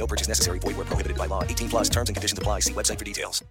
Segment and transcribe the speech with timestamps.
[0.00, 0.58] No purchase necessary.
[0.60, 1.44] Void where prohibited by law.
[1.44, 2.60] 18 plus terms and conditions apply.
[2.60, 3.44] See website for details.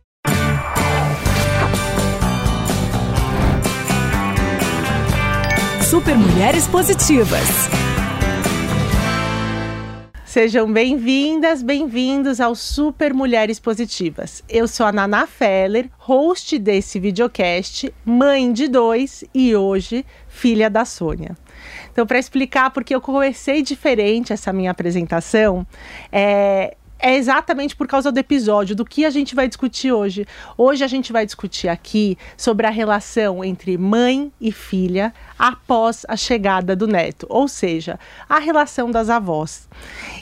[5.83, 7.69] Super Mulheres Positivas.
[10.25, 14.43] Sejam bem-vindas, bem-vindos ao Super Mulheres Positivas.
[14.47, 20.85] Eu sou a Naná Feller, host desse videocast, mãe de dois e hoje filha da
[20.85, 21.35] Sônia.
[21.91, 25.65] Então, para explicar porque eu comecei diferente essa minha apresentação,
[26.11, 30.25] é, é exatamente por causa do episódio, do que a gente vai discutir hoje.
[30.57, 36.17] Hoje a gente vai discutir aqui sobre a relação entre mãe e filha após a
[36.17, 39.69] chegada do neto, ou seja, a relação das avós.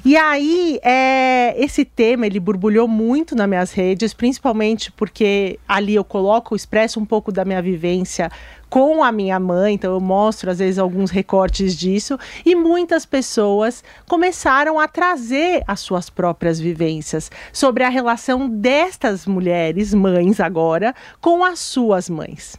[0.06, 6.04] E aí, é, esse tema ele borbulhou muito nas minhas redes, principalmente porque ali eu
[6.04, 8.32] coloco, expresso um pouco da minha vivência
[8.70, 13.84] com a minha mãe, então eu mostro às vezes alguns recortes disso, e muitas pessoas
[14.08, 21.44] começaram a trazer as suas próprias vivências sobre a relação destas mulheres, mães agora, com
[21.44, 22.58] as suas mães.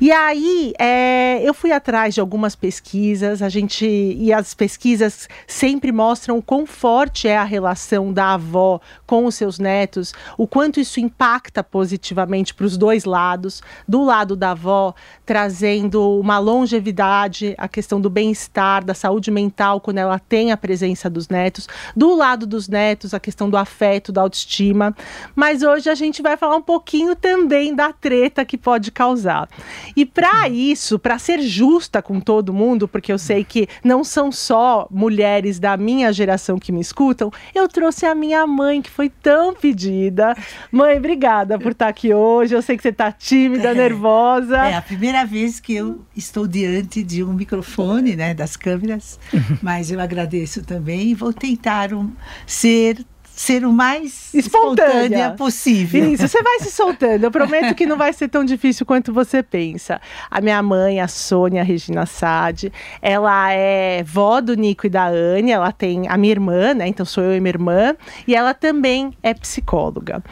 [0.00, 5.92] E aí é, eu fui atrás de algumas pesquisas, a gente e as pesquisas sempre
[5.92, 10.80] mostram o quão forte é a relação da avó com os seus netos, o quanto
[10.80, 14.94] isso impacta positivamente para os dois lados, do lado da avó,
[15.94, 21.28] uma longevidade, a questão do bem-estar, da saúde mental quando ela tem a presença dos
[21.28, 24.94] netos, do lado dos netos, a questão do afeto, da autoestima.
[25.34, 29.48] Mas hoje a gente vai falar um pouquinho também da treta que pode causar.
[29.96, 34.30] E para isso, para ser justa com todo mundo, porque eu sei que não são
[34.30, 39.08] só mulheres da minha geração que me escutam, eu trouxe a minha mãe que foi
[39.08, 40.36] tão pedida.
[40.70, 42.54] Mãe, obrigada por estar aqui hoje.
[42.54, 43.74] Eu sei que você está tímida, É.
[43.74, 44.56] nervosa.
[44.58, 49.18] É a primeira vez que eu estou diante de um microfone, né, das câmeras,
[49.62, 52.12] mas eu agradeço também e vou tentar um,
[52.46, 53.04] ser
[53.42, 54.92] ser o mais Espontânea.
[54.92, 56.12] espontânea, possível.
[56.12, 57.24] Isso, você vai se soltando.
[57.24, 60.00] Eu prometo que não vai ser tão difícil quanto você pensa.
[60.30, 65.50] A minha mãe, a Sônia Regina Sade, ela é vó do Nico e da Anne,
[65.50, 66.86] ela tem a minha irmã, né?
[66.86, 67.96] Então sou eu e minha irmã,
[68.28, 70.22] e ela também é psicóloga.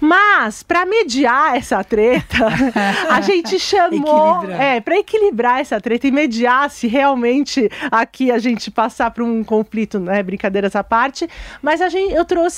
[0.00, 2.48] Mas, para mediar essa treta,
[3.08, 4.38] a gente chamou.
[4.42, 4.60] Equilibrar.
[4.60, 9.44] É, para equilibrar essa treta e mediar se realmente aqui a gente passar por um
[9.44, 10.20] conflito, né?
[10.20, 11.28] Brincadeiras à parte.
[11.62, 12.55] Mas a gente, eu trouxe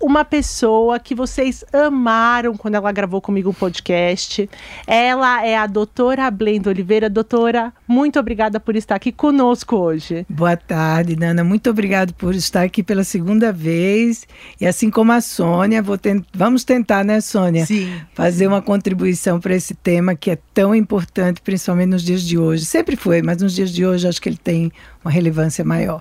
[0.00, 4.48] uma pessoa que vocês amaram quando ela gravou comigo o podcast.
[4.86, 7.10] Ela é a doutora Blenda Oliveira.
[7.10, 10.24] Doutora, muito obrigada por estar aqui conosco hoje.
[10.28, 11.42] Boa tarde, Nana.
[11.42, 14.26] Muito obrigado por estar aqui pela segunda vez.
[14.60, 16.24] E assim como a Sônia, tent...
[16.32, 17.66] vamos tentar, né, Sônia?
[17.66, 17.92] Sim.
[18.14, 22.64] Fazer uma contribuição para esse tema que é tão importante, principalmente nos dias de hoje.
[22.64, 24.72] Sempre foi, mas nos dias de hoje acho que ele tem
[25.04, 26.00] uma relevância maior.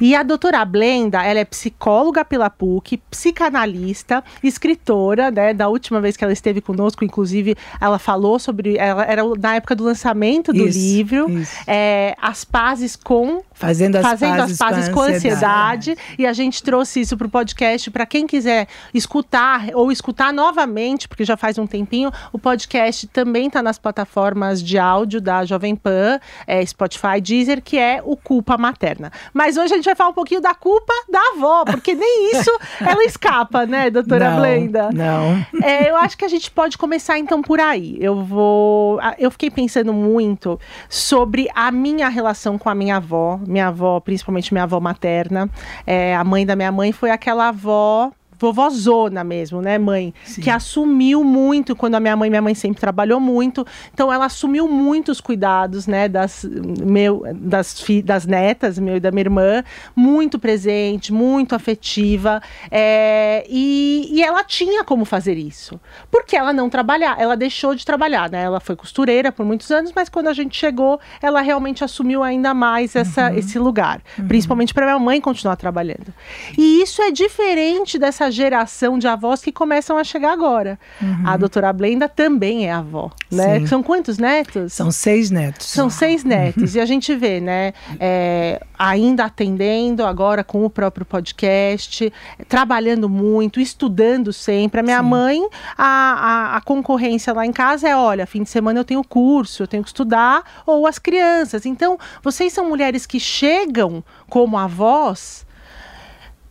[0.00, 5.54] E a doutora Blenda, ela é psicóloga pela PUC, psicanalista, escritora, né?
[5.54, 8.76] Da última vez que ela esteve conosco, inclusive, ela falou sobre.
[8.76, 11.30] Ela era na época do lançamento do Isso, livro.
[11.30, 11.56] isso.
[11.66, 15.96] é, as pazes com Fazendo as fazendo pazes, as pazes com a ansiedade.
[16.18, 21.06] E a gente trouxe isso para o podcast para quem quiser escutar ou escutar novamente,
[21.06, 22.10] porque já faz um tempinho.
[22.32, 27.78] O podcast também está nas plataformas de áudio da Jovem Pan, é, Spotify, Deezer, que
[27.78, 29.10] é o Culpa Materna.
[29.32, 32.50] Mas hoje a gente vai falar um pouquinho da culpa da avó, porque nem isso
[32.80, 34.90] ela escapa, né, doutora não, Blenda?
[34.92, 35.46] Não.
[35.62, 37.96] É, eu acho que a gente pode começar então por aí.
[38.00, 39.00] Eu vou.
[39.18, 40.58] Eu fiquei pensando muito
[40.88, 45.48] sobre a minha relação com a minha avó, minha avó, principalmente minha avó materna.
[45.86, 50.12] É, a mãe da minha mãe foi aquela avó vovózona mesmo, né, mãe?
[50.24, 50.42] Sim.
[50.42, 54.68] Que assumiu muito quando a minha mãe, minha mãe sempre trabalhou muito, então ela assumiu
[54.68, 59.64] muitos cuidados, né, das meu, das, fi, das netas, meu e da minha irmã,
[59.94, 65.80] muito presente, muito afetiva, é, e, e ela tinha como fazer isso,
[66.10, 68.42] porque ela não trabalhar, ela deixou de trabalhar, né?
[68.42, 72.52] Ela foi costureira por muitos anos, mas quando a gente chegou, ela realmente assumiu ainda
[72.52, 76.12] mais essa, esse lugar, principalmente para minha mãe continuar trabalhando.
[76.56, 80.78] E isso é diferente dessa geração de avós que começam a chegar agora.
[81.24, 83.60] A doutora Blenda também é avó, né?
[83.60, 83.66] Sim.
[83.66, 84.72] São quantos netos?
[84.72, 85.66] São seis netos.
[85.66, 86.74] São seis netos.
[86.74, 87.72] E a gente vê, né?
[87.98, 92.12] é, ainda atendendo agora com o próprio podcast,
[92.48, 94.80] trabalhando muito, estudando sempre.
[94.80, 95.40] A minha mãe,
[95.76, 99.62] a, a, a concorrência lá em casa é: olha, fim de semana eu tenho curso,
[99.62, 101.66] eu tenho que estudar, ou as crianças.
[101.66, 105.44] Então, vocês são mulheres que chegam como avós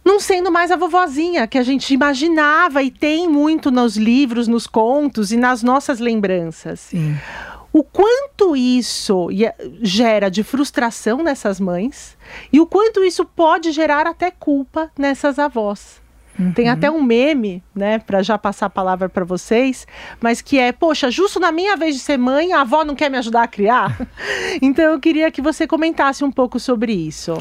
[0.03, 4.67] não sendo mais a vovozinha que a gente imaginava e tem muito nos livros, nos
[4.67, 6.79] contos e nas nossas lembranças.
[6.81, 7.15] Sim.
[7.71, 12.15] O quanto isso ia- gera de frustração nessas mães
[12.51, 16.01] e o quanto isso pode gerar até culpa nessas avós.
[16.55, 19.85] Tem até um meme, né, para já passar a palavra para vocês,
[20.19, 23.07] mas que é, poxa, justo na minha vez de ser mãe, a avó não quer
[23.09, 23.95] me ajudar a criar?
[24.59, 27.37] então eu queria que você comentasse um pouco sobre isso.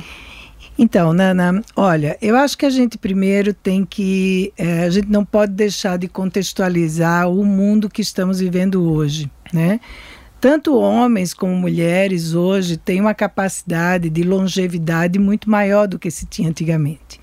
[0.79, 4.53] Então, Nana, olha, eu acho que a gente primeiro tem que.
[4.57, 9.81] eh, a gente não pode deixar de contextualizar o mundo que estamos vivendo hoje, né?
[10.41, 16.27] Tanto homens como mulheres hoje têm uma capacidade de longevidade muito maior do que se
[16.27, 17.21] tinha antigamente.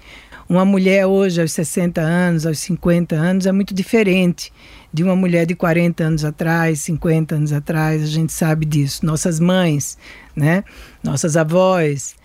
[0.47, 4.53] Uma mulher hoje, aos 60 anos, aos 50 anos, é muito diferente
[4.91, 9.05] de uma mulher de 40 anos atrás, 50 anos atrás, a gente sabe disso.
[9.05, 9.97] Nossas mães,
[10.35, 10.63] né?
[11.03, 12.15] Nossas avós.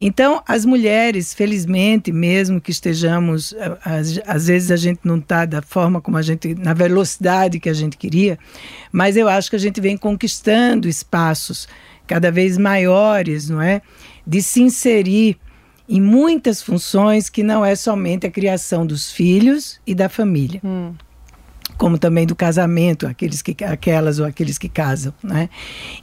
[0.00, 3.52] Então, as mulheres, felizmente, mesmo que estejamos,
[3.84, 7.58] a- às, às vezes a gente não está da forma como a gente, na velocidade
[7.58, 8.38] que a gente queria,
[8.92, 11.66] mas eu acho que a gente vem conquistando espaços
[12.06, 13.82] cada vez maiores, não é?
[14.24, 15.36] De se inserir
[15.88, 20.60] em muitas funções que não é somente a criação dos filhos e da família
[21.76, 25.48] como também do casamento, aqueles que, aquelas ou aqueles que casam, né?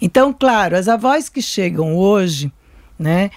[0.02, 2.50] Então, claro, as avós que chegam hoje,
[2.98, 3.30] né?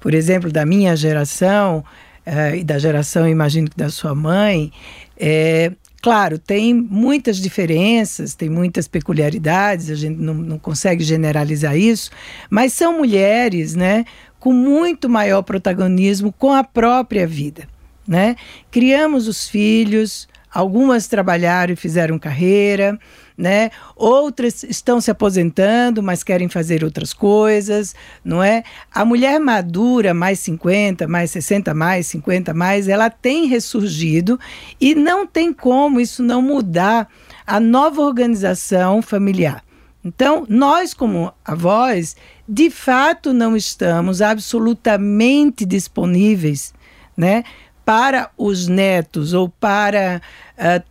[0.00, 1.84] Por exemplo, da minha geração
[2.24, 4.72] eh, e da geração, imagino que da sua mãe,
[5.16, 12.10] é, claro, tem muitas diferenças, tem muitas peculiaridades, a gente não, não consegue generalizar isso,
[12.48, 14.04] mas são mulheres, né?
[14.38, 17.68] Com muito maior protagonismo com a própria vida,
[18.08, 18.36] né?
[18.70, 22.98] Criamos os filhos, Algumas trabalharam e fizeram carreira,
[23.40, 23.70] né?
[23.96, 28.62] Outras estão se aposentando, mas querem fazer outras coisas, não é?
[28.92, 34.38] A mulher madura, mais 50, mais 60, mais 50, mais, ela tem ressurgido
[34.78, 37.08] e não tem como isso não mudar
[37.46, 39.64] a nova organização familiar.
[40.04, 42.16] Então, nós, como avós,
[42.46, 46.74] de fato não estamos absolutamente disponíveis,
[47.16, 47.42] né?
[47.84, 50.20] para os netos ou para
[50.56, 50.84] uh,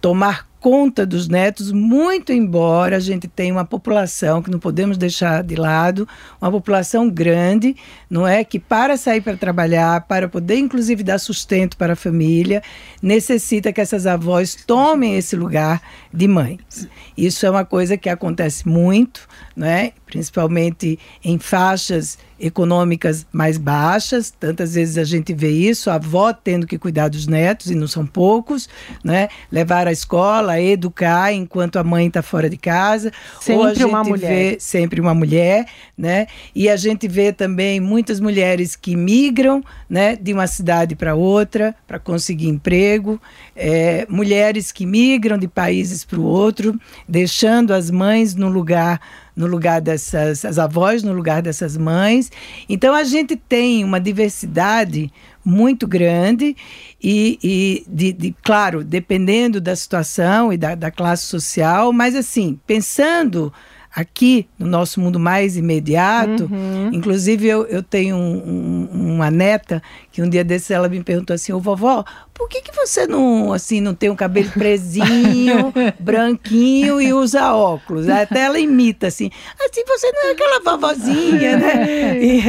[0.00, 5.42] tomar conta dos netos, muito embora a gente tenha uma população que não podemos deixar
[5.42, 6.08] de lado,
[6.40, 7.76] uma população grande,
[8.10, 12.62] não é que para sair para trabalhar, para poder inclusive dar sustento para a família,
[13.02, 15.80] necessita que essas avós tomem esse lugar
[16.12, 16.88] de mães.
[17.16, 19.92] Isso é uma coisa que acontece muito, não é?
[20.08, 26.66] Principalmente em faixas econômicas mais baixas, tantas vezes a gente vê isso, a avó tendo
[26.66, 28.68] que cuidar dos netos, e não são poucos,
[29.02, 29.28] né?
[29.50, 33.12] levar à escola, educar enquanto a mãe está fora de casa.
[33.40, 34.28] Sempre Ou a gente uma mulher.
[34.28, 36.26] Vê sempre uma mulher, né?
[36.54, 41.74] E a gente vê também muitas mulheres que migram né, de uma cidade para outra
[41.86, 43.20] para conseguir emprego,
[43.56, 49.00] é, mulheres que migram de países para o outro, deixando as mães no lugar
[49.38, 52.30] no lugar dessas as avós no lugar dessas mães.
[52.68, 55.12] Então a gente tem uma diversidade
[55.44, 56.56] muito grande
[57.00, 62.58] e, e de, de, claro, dependendo da situação e da, da classe social, mas assim,
[62.66, 63.52] pensando
[64.00, 66.90] aqui no nosso mundo mais imediato, Uhum.
[66.92, 71.34] inclusive eu, eu tenho um- um- uma neta que um dia desses ela me perguntou
[71.34, 77.00] assim, ô vovó, por que, que você não assim não tem um cabelo presinho, branquinho
[77.00, 78.08] e usa óculos?
[78.08, 82.18] Até ela imita assim, assim você não é aquela vovozinha, né?
[82.20, 82.42] E,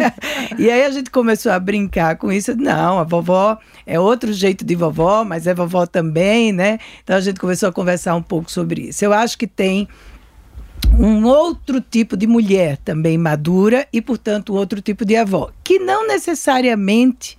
[0.58, 2.56] e aí a gente começou a brincar com isso.
[2.56, 6.78] Não, a vovó é outro jeito de vovó, mas é vovó também, né?
[7.04, 9.04] Então a gente começou a conversar um pouco sobre isso.
[9.04, 9.86] Eu acho que tem
[10.98, 16.06] um outro tipo de mulher também madura e, portanto, outro tipo de avó, que não
[16.06, 17.38] necessariamente,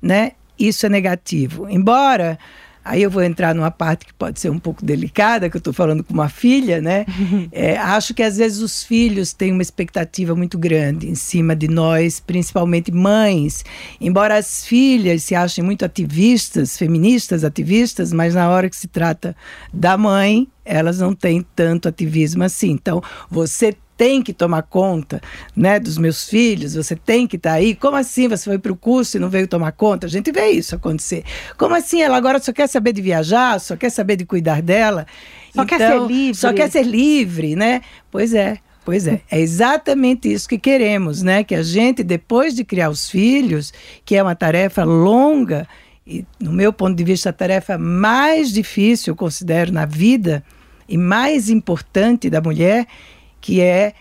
[0.00, 1.68] né, isso é negativo.
[1.68, 2.38] Embora
[2.84, 5.72] Aí eu vou entrar numa parte que pode ser um pouco delicada, que eu estou
[5.72, 7.04] falando com uma filha, né?
[7.50, 11.68] É, acho que às vezes os filhos têm uma expectativa muito grande em cima de
[11.68, 13.64] nós, principalmente mães.
[14.00, 19.36] Embora as filhas se achem muito ativistas, feministas ativistas, mas na hora que se trata
[19.72, 22.70] da mãe, elas não têm tanto ativismo assim.
[22.70, 25.20] Então, você tem que tomar conta
[25.54, 27.72] né, dos meus filhos, você tem que estar tá aí.
[27.72, 30.08] Como assim você foi para o curso e não veio tomar conta?
[30.08, 31.22] A gente vê isso acontecer.
[31.56, 35.06] Como assim ela agora só quer saber de viajar, só quer saber de cuidar dela?
[35.54, 36.34] Só então, quer ser livre.
[36.34, 37.80] Só quer ser livre, né?
[38.10, 38.58] Pois é.
[38.84, 41.44] Pois é, é exatamente isso que queremos, né?
[41.44, 43.72] Que a gente, depois de criar os filhos,
[44.04, 45.68] que é uma tarefa longa,
[46.04, 50.42] e no meu ponto de vista, a tarefa mais difícil, eu considero, na vida,
[50.88, 52.88] e mais importante da mulher,
[53.42, 53.92] que é,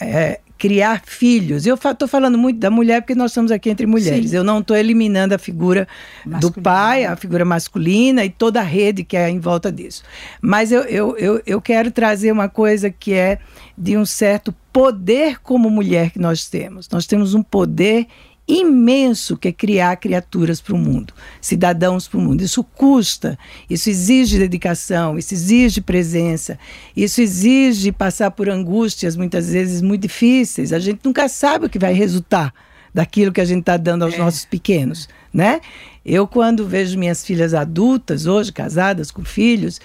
[0.00, 1.64] é criar filhos.
[1.64, 4.30] Eu estou falando muito da mulher porque nós estamos aqui entre mulheres.
[4.30, 4.36] Sim.
[4.36, 5.88] Eu não estou eliminando a figura
[6.24, 6.40] masculina.
[6.40, 10.02] do pai, a figura masculina e toda a rede que é em volta disso.
[10.42, 13.38] Mas eu, eu, eu, eu quero trazer uma coisa que é
[13.76, 16.86] de um certo poder como mulher que nós temos.
[16.90, 18.06] Nós temos um poder
[18.46, 22.42] imenso que é criar criaturas para o mundo, cidadãos para o mundo.
[22.42, 26.58] Isso custa, isso exige dedicação, isso exige presença,
[26.96, 30.72] isso exige passar por angústias muitas vezes muito difíceis.
[30.72, 32.52] A gente nunca sabe o que vai resultar
[32.92, 34.18] daquilo que a gente está dando aos é.
[34.18, 35.60] nossos pequenos, né?
[36.04, 39.80] Eu quando vejo minhas filhas adultas hoje casadas com filhos,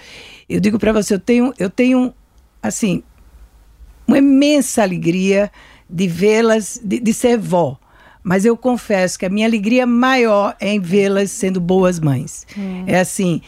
[0.48, 2.12] eu digo para você, eu tenho, eu tenho
[2.60, 3.02] assim
[4.08, 5.50] uma imensa alegria
[5.88, 7.78] de vê-las, de, de ser vó
[8.26, 12.44] mas eu confesso que a minha alegria maior é em vê-las sendo boas mães.
[12.58, 12.82] Hum.
[12.84, 13.40] É assim,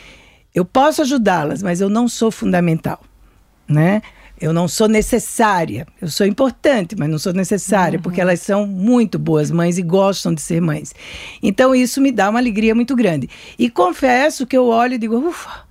[0.55, 3.03] eu posso ajudá-las, mas eu não sou fundamental,
[3.67, 4.01] né?
[4.41, 5.85] Eu não sou necessária.
[6.01, 8.03] Eu sou importante, mas não sou necessária, uhum.
[8.05, 10.95] porque elas são muito boas mães e gostam de ser mães.
[11.43, 13.29] Então isso me dá uma alegria muito grande.
[13.59, 15.65] E confesso que eu olho e digo, ufa,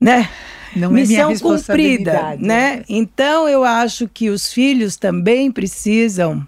[0.00, 0.30] né?
[0.74, 2.84] Não é Missão é cumprida, né?
[2.88, 6.46] Então eu acho que os filhos também precisam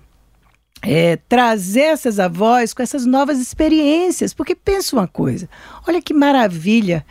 [0.83, 4.33] é, trazer essas avós com essas novas experiências.
[4.33, 5.49] Porque pensa uma coisa:
[5.87, 7.05] olha que maravilha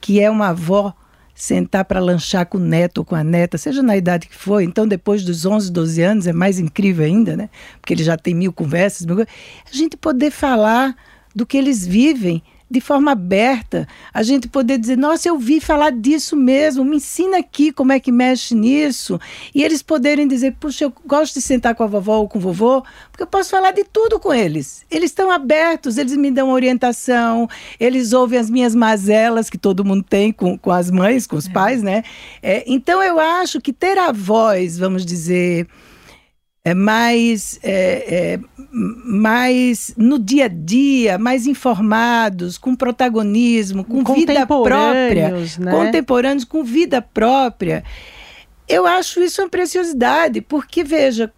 [0.00, 0.94] que é uma avó
[1.34, 4.60] sentar para lanchar com o neto ou com a neta, seja na idade que for.
[4.60, 7.48] Então, depois dos 11, 12 anos, é mais incrível ainda, né?
[7.80, 9.06] Porque ele já tem mil conversas.
[9.06, 9.20] Mil...
[9.20, 9.26] A
[9.70, 10.94] gente poder falar
[11.34, 15.90] do que eles vivem de forma aberta, a gente poder dizer, nossa, eu vi falar
[15.90, 19.18] disso mesmo, me ensina aqui como é que mexe nisso.
[19.52, 22.40] E eles poderem dizer, puxa, eu gosto de sentar com a vovó ou com o
[22.40, 24.86] vovô, porque eu posso falar de tudo com eles.
[24.88, 27.48] Eles estão abertos, eles me dão orientação,
[27.80, 31.48] eles ouvem as minhas mazelas que todo mundo tem com, com as mães, com os
[31.48, 31.52] é.
[31.52, 32.04] pais, né?
[32.40, 35.66] É, então eu acho que ter a voz, vamos dizer,
[36.64, 38.40] é mais, é, é,
[38.72, 45.70] mais no dia a dia, mais informados, com protagonismo, com vida própria, né?
[45.70, 47.82] contemporâneos com vida própria.
[48.68, 51.32] Eu acho isso uma preciosidade, porque veja,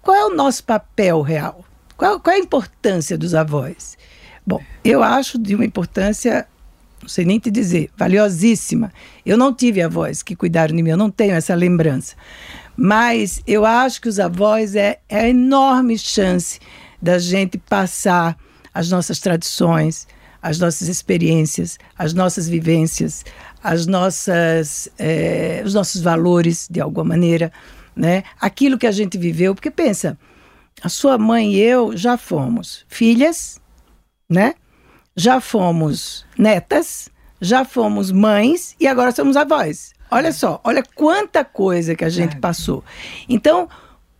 [0.00, 1.64] qual é o nosso papel real?
[1.96, 3.96] Qual, qual é a importância dos avós?
[4.44, 6.46] Bom, eu acho de uma importância
[7.02, 8.92] não sei nem te dizer, valiosíssima.
[9.26, 12.14] Eu não tive avós que cuidaram de mim, eu não tenho essa lembrança.
[12.76, 16.58] Mas eu acho que os avós é, é a enorme chance
[17.00, 18.36] da gente passar
[18.72, 20.06] as nossas tradições,
[20.40, 23.24] as nossas experiências, as nossas vivências,
[23.62, 27.52] as nossas, é, os nossos valores, de alguma maneira,
[27.94, 28.24] né?
[28.40, 30.18] Aquilo que a gente viveu, porque pensa,
[30.82, 33.60] a sua mãe e eu já fomos filhas,
[34.28, 34.54] né?
[35.14, 37.08] Já fomos netas,
[37.40, 39.92] já fomos mães e agora somos avós.
[40.14, 42.84] Olha só, olha quanta coisa que a gente passou.
[43.26, 43.66] Então,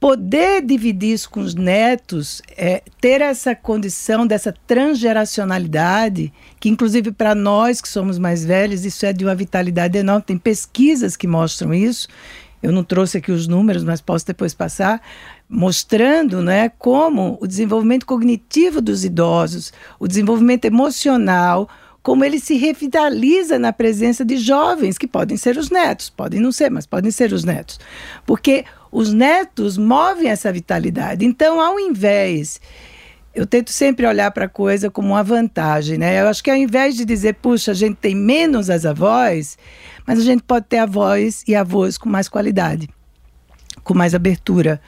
[0.01, 7.35] poder dividir isso com os netos, é, ter essa condição dessa transgeracionalidade, que inclusive para
[7.35, 10.23] nós que somos mais velhos, isso é de uma vitalidade enorme.
[10.23, 12.09] Tem pesquisas que mostram isso.
[12.63, 14.99] Eu não trouxe aqui os números, mas posso depois passar,
[15.47, 21.69] mostrando né, como o desenvolvimento cognitivo dos idosos, o desenvolvimento emocional,
[22.03, 26.51] como ele se revitaliza na presença de jovens, que podem ser os netos, podem não
[26.51, 27.79] ser, mas podem ser os netos.
[28.27, 31.25] Porque os netos movem essa vitalidade.
[31.25, 32.61] Então, ao invés.
[33.35, 36.21] Eu tento sempre olhar para a coisa como uma vantagem, né?
[36.21, 39.57] Eu acho que ao invés de dizer, puxa, a gente tem menos as avós,
[40.07, 42.91] mas a gente pode ter avós e avós com mais qualidade,
[43.83, 44.83] com mais abertura,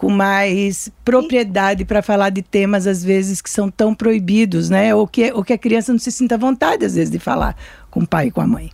[0.00, 4.94] com mais propriedade para falar de temas às vezes que são tão proibidos, né?
[4.94, 7.54] Ou que, ou que a criança não se sinta vontade às vezes de falar
[7.90, 8.70] com o pai e com a mãe.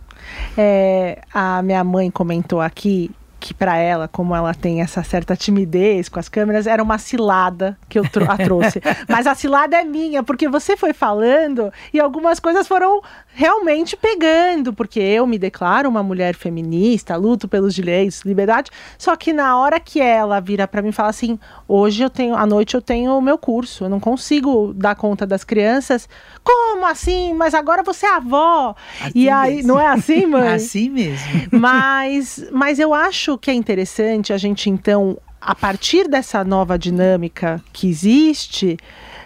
[0.57, 6.09] É, a minha mãe comentou aqui que para ela, como ela tem essa certa timidez
[6.09, 8.81] com as câmeras, era uma cilada que eu a trouxe.
[9.07, 14.73] Mas a cilada é minha, porque você foi falando e algumas coisas foram realmente pegando,
[14.73, 19.79] porque eu me declaro uma mulher feminista, luto pelos direitos, liberdade, só que na hora
[19.79, 23.15] que ela vira para mim e fala assim: "Hoje eu tenho, à noite eu tenho
[23.15, 26.09] o meu curso, eu não consigo dar conta das crianças".
[26.47, 27.33] Como assim?
[27.33, 28.75] Mas agora você é avó.
[29.01, 29.67] Assim e aí, mesmo.
[29.67, 30.47] não é assim, mãe?
[30.49, 31.27] assim mesmo.
[31.51, 37.61] Mas mas eu acho que é interessante a gente então a partir dessa nova dinâmica
[37.71, 38.77] que existe,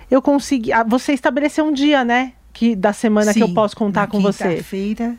[0.10, 0.72] eu consegui.
[0.88, 2.34] Você estabeleceu um dia, né?
[2.54, 4.50] que da semana Sim, que eu posso contar com você?
[4.50, 5.16] Quinta-feira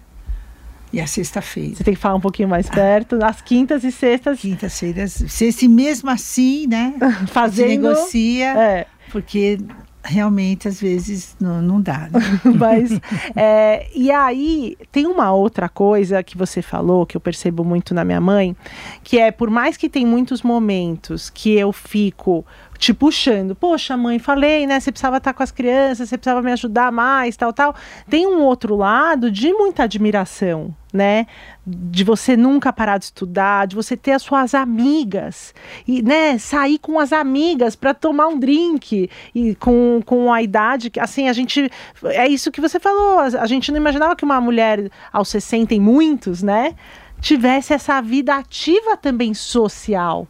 [0.93, 1.75] e a sexta-feira.
[1.75, 3.17] Você tem que falar um pouquinho mais perto.
[3.17, 4.41] Nas quintas e sextas.
[4.41, 5.25] Quintas-feiras.
[5.27, 6.95] Se, se mesmo assim, né?
[7.29, 7.69] Fazendo.
[7.69, 8.55] negocia.
[8.57, 8.87] É.
[9.11, 9.59] Porque
[10.05, 12.09] realmente às vezes não, não dá.
[12.11, 12.21] Né?
[12.59, 12.91] Mas
[13.37, 18.05] é, e aí tem uma outra coisa que você falou que eu percebo muito na
[18.05, 18.57] minha mãe,
[19.03, 22.45] que é por mais que tem muitos momentos que eu fico
[22.79, 23.55] te puxando.
[23.55, 24.81] Poxa, mãe, falei, né?
[24.81, 27.75] Você precisava estar com as crianças, você precisava me ajudar mais, tal, tal.
[28.11, 31.27] Tem um outro lado de muita admiração, né?
[31.67, 35.55] De você nunca parar de estudar, de você ter as suas amigas
[35.87, 40.91] e, né, sair com as amigas para tomar um drink e com, com a idade
[40.91, 41.71] que, assim, a gente
[42.05, 45.81] é isso que você falou, a, gente não imaginava que uma mulher aos 60 e
[45.81, 46.75] muitos, né,
[47.21, 50.27] tivesse essa vida ativa também social.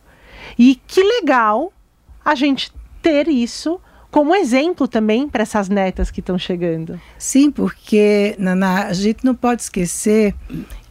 [0.58, 1.72] E que legal
[2.24, 3.80] a gente ter isso
[4.12, 7.00] como exemplo também para essas netas que estão chegando.
[7.18, 10.34] Sim, porque Naná, a gente não pode esquecer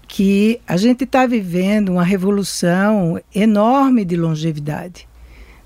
[0.08, 5.08] que a gente está vivendo uma revolução enorme de longevidade.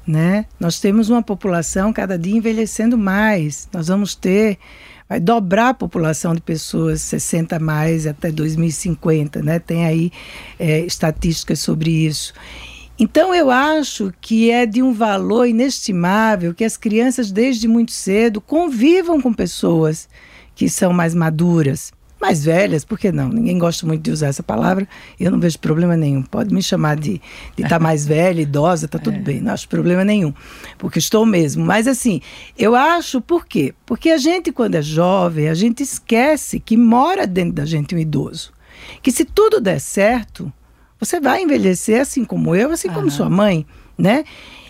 [0.05, 0.45] Né?
[0.59, 3.69] Nós temos uma população cada dia envelhecendo mais.
[3.73, 4.59] Nós vamos ter,
[5.07, 9.59] vai dobrar a população de pessoas 60 mais até 2050, né?
[9.59, 10.11] Tem aí
[10.59, 12.33] é, estatísticas sobre isso.
[12.97, 18.39] Então eu acho que é de um valor inestimável que as crianças desde muito cedo
[18.39, 20.07] convivam com pessoas
[20.55, 23.27] que são mais maduras, mais velhas, por que não?
[23.27, 24.87] Ninguém gosta muito de usar essa palavra,
[25.19, 26.23] eu não vejo problema nenhum.
[26.23, 27.21] Pode me chamar de
[27.57, 29.19] estar tá mais velha, idosa, tá tudo é.
[29.19, 30.33] bem, não acho problema nenhum,
[30.77, 31.65] porque estou mesmo.
[31.65, 32.21] Mas assim,
[32.57, 33.75] eu acho por quê?
[33.85, 37.99] Porque a gente, quando é jovem, a gente esquece que mora dentro da gente um
[37.99, 38.53] idoso.
[39.01, 40.51] Que se tudo der certo,
[40.99, 43.65] você vai envelhecer assim como eu, assim como sua mãe,
[43.97, 44.23] né?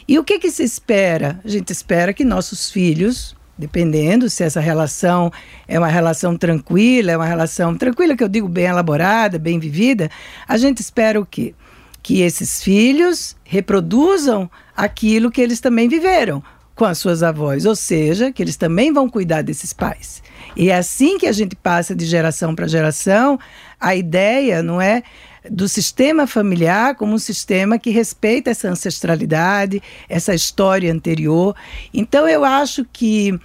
[0.07, 1.39] E o que que se espera?
[1.43, 5.31] A gente espera que nossos filhos, dependendo se essa relação
[5.67, 10.09] é uma relação tranquila, é uma relação tranquila que eu digo bem elaborada, bem vivida,
[10.47, 11.55] a gente espera o quê?
[12.03, 16.43] Que esses filhos reproduzam aquilo que eles também viveram
[16.75, 20.21] com as suas avós, ou seja, que eles também vão cuidar desses pais.
[20.55, 23.39] E é assim que a gente passa de geração para geração.
[23.79, 25.01] A ideia não é
[25.49, 31.55] do sistema familiar como um sistema que respeita essa ancestralidade, essa história anterior.
[31.93, 33.39] Então eu acho que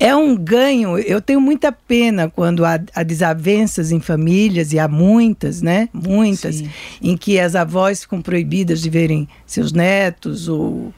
[0.00, 0.98] é um ganho.
[0.98, 5.88] Eu tenho muita pena quando há, há, desavenças em famílias, e há muitas, né?
[5.92, 6.70] Muitas, Sim.
[7.02, 10.94] em que as avós ficam proibidas de verem seus netos ou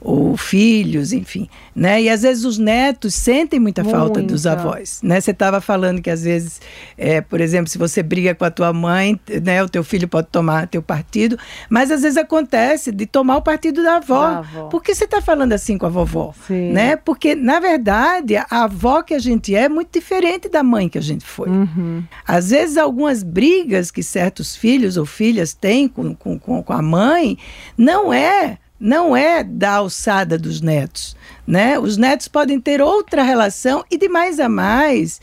[0.00, 2.02] ou filhos, enfim, né?
[2.02, 3.98] E às vezes os netos sentem muita, muita.
[3.98, 5.20] falta dos avós, né?
[5.20, 6.60] Você estava falando que às vezes,
[6.98, 10.28] é, por exemplo, se você briga com a tua mãe, né, o teu filho pode
[10.28, 14.30] tomar teu partido, mas às vezes acontece de tomar o partido da avó.
[14.30, 14.64] Da avó.
[14.68, 16.72] Por que você está falando assim com a vovó, Sim.
[16.72, 16.96] né?
[16.96, 20.98] Porque na verdade a avó que a gente é é muito diferente da mãe que
[20.98, 21.48] a gente foi.
[21.48, 22.02] Uhum.
[22.26, 27.36] Às vezes algumas brigas que certos filhos ou filhas têm com, com, com a mãe
[27.76, 31.14] não é não é da alçada dos netos,
[31.46, 31.78] né?
[31.78, 35.20] Os netos podem ter outra relação e de mais a mais,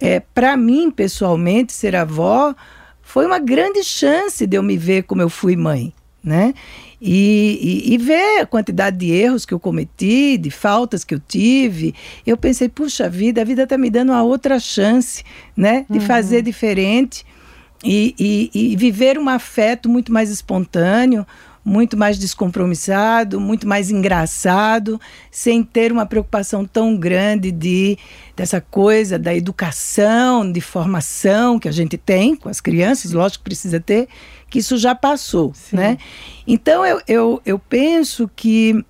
[0.00, 2.54] é, para mim pessoalmente ser avó
[3.00, 6.52] foi uma grande chance de eu me ver como eu fui mãe, né?
[7.00, 11.20] E, e, e, ver a quantidade de erros que eu cometi, de faltas que eu
[11.20, 11.94] tive,
[12.26, 15.24] eu pensei, puxa vida, a vida está me dando uma outra chance,
[15.56, 15.86] né?
[15.88, 16.04] De uhum.
[16.04, 17.24] fazer diferente
[17.82, 21.26] e, e, e viver um afeto muito mais espontâneo,
[21.64, 27.98] muito mais descompromissado, muito mais engraçado, sem ter uma preocupação tão grande de
[28.34, 33.50] dessa coisa da educação, de formação que a gente tem com as crianças, lógico que
[33.50, 34.08] precisa ter,
[34.48, 35.76] que isso já passou, Sim.
[35.76, 35.98] né?
[36.46, 38.82] Então eu, eu, eu penso que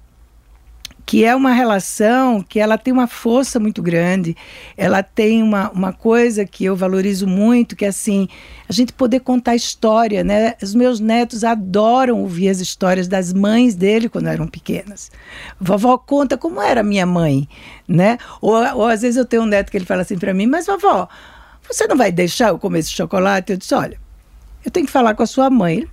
[1.07, 4.37] que é uma relação que ela tem uma força muito grande,
[4.77, 8.29] ela tem uma, uma coisa que eu valorizo muito, que é assim,
[8.69, 10.55] a gente poder contar história, né?
[10.63, 15.11] Os meus netos adoram ouvir as histórias das mães dele quando eram pequenas.
[15.61, 17.49] Vovó conta como era minha mãe,
[17.89, 18.19] né?
[18.41, 20.67] Ou, ou às vezes eu tenho um neto que ele fala assim para mim, mas
[20.67, 21.09] vovó,
[21.69, 23.53] você não vai deixar eu comer esse chocolate?
[23.53, 23.99] Eu disse, olha,
[24.65, 25.87] eu tenho que falar com a sua mãe.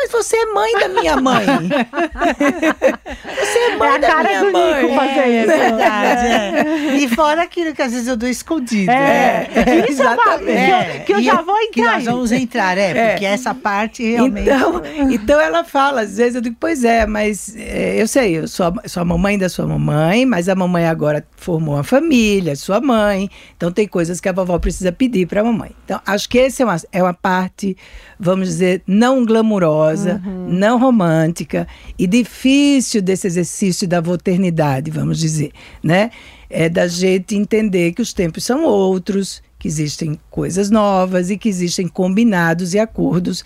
[0.00, 1.44] Mas você é mãe da minha mãe.
[2.44, 4.82] você é mãe É a da cara minha do mãe.
[4.82, 5.50] Nico fazendo.
[5.50, 6.96] É verdade, é.
[6.98, 8.90] E fora aquilo que às vezes eu dou escondido.
[8.90, 9.86] É, né?
[9.88, 12.90] isso é uma- que eu- que eu já vou entrar Que nós vamos entrar, é,
[12.90, 13.10] É.
[13.10, 14.48] porque essa parte realmente.
[14.48, 18.46] Então, então ela fala, às vezes eu digo, pois é, mas é, eu sei, eu
[18.48, 22.54] sou a, sou a mamãe da sua mamãe, mas a mamãe agora formou uma família,
[22.56, 25.70] sua mãe, então tem coisas que a vovó precisa pedir para a mamãe.
[25.84, 27.76] Então, acho que essa é uma, é uma parte,
[28.18, 31.66] vamos dizer, não glamurosa, não romântica
[31.98, 35.52] e difícil desse exercício da maternidade, vamos dizer,
[35.82, 36.10] né?
[36.50, 41.48] É da gente entender que os tempos são outros, que existem coisas novas e que
[41.48, 43.44] existem combinados e acordos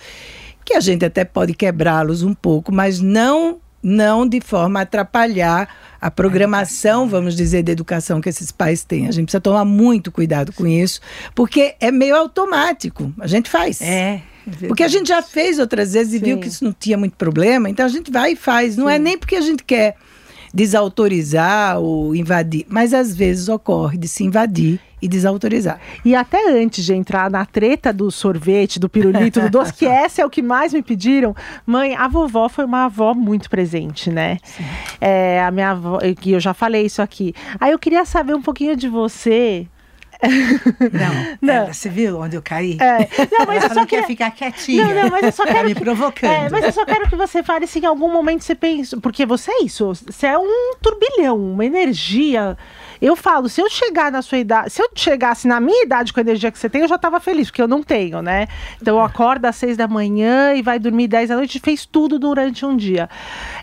[0.64, 5.68] que a gente até pode quebrá-los um pouco, mas não não de forma a atrapalhar
[6.00, 9.06] a programação, vamos dizer, da educação que esses pais têm.
[9.08, 11.00] A gente precisa tomar muito cuidado com isso,
[11.34, 13.12] porque é meio automático.
[13.18, 13.80] A gente faz.
[13.80, 14.22] É.
[14.66, 17.70] Porque a gente já fez outras vezes e viu que isso não tinha muito problema,
[17.70, 18.76] então a gente vai e faz.
[18.76, 19.96] Não é nem porque a gente quer
[20.52, 25.80] desautorizar ou invadir, mas às vezes ocorre de se invadir e desautorizar.
[26.04, 30.22] E até antes de entrar na treta do sorvete, do pirulito, do doce, que essa
[30.22, 31.34] é o que mais me pediram,
[31.66, 34.38] mãe, a vovó foi uma avó muito presente, né?
[35.00, 37.34] É, a minha avó, que eu já falei isso aqui.
[37.58, 39.66] Aí eu queria saber um pouquinho de você.
[40.92, 41.54] Não, Não.
[41.54, 42.78] ela, você viu onde eu caí?
[42.80, 44.06] É, não, mas eu só que ia queria.
[44.06, 44.86] ficar quietinha.
[44.86, 45.68] Não, não, mas eu só Tá quero.
[45.68, 46.30] me que- provocando.
[46.30, 48.96] É, mas eu só quero que você fale se em algum momento você pensa.
[49.00, 49.86] Porque você é isso.
[49.88, 52.56] Você é um turbilhão, uma energia.
[53.02, 56.20] Eu falo, se eu chegar na sua idade, se eu chegasse na minha idade com
[56.20, 58.46] a energia que você tem, eu já tava feliz, porque eu não tenho, né?
[58.80, 62.16] Então eu acordo às seis da manhã e vai dormir dez da noite fez tudo
[62.16, 63.10] durante um dia.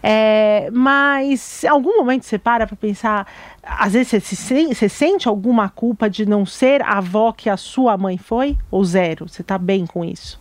[0.04, 3.26] É, mas em algum momento você para pra pensar,
[3.64, 7.56] às vezes você, se você sente alguma culpa de não ser a avó que a
[7.56, 8.58] sua mãe foi?
[8.70, 9.30] Ou zero?
[9.30, 10.38] Você tá bem com isso?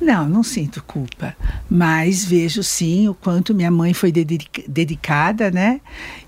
[0.00, 1.34] Não, não sinto culpa,
[1.70, 5.80] mas vejo sim o quanto minha mãe foi dedica- dedicada, né?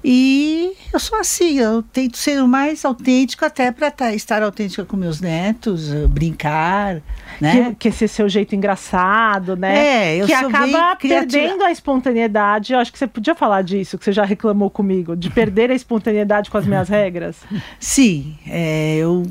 [0.02, 4.96] E eu sou assim, eu tento ser o mais autêntico até para estar autêntica com
[4.96, 7.02] meus netos, eh, brincar,
[7.40, 7.70] né?
[7.70, 10.14] Que, que esse seu jeito engraçado, né?
[10.14, 12.72] É, eu que sou acaba perdendo a espontaneidade.
[12.72, 15.74] Eu acho que você podia falar disso, que você já reclamou comigo, de perder a
[15.74, 17.36] espontaneidade com as minhas regras.
[17.78, 19.24] Sim, é, eu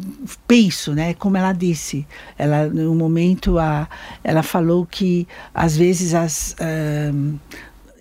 [0.47, 1.13] penso, né?
[1.15, 2.05] Como ela disse,
[2.37, 3.87] ela no momento a,
[4.27, 7.37] ela falou que às vezes as ahn,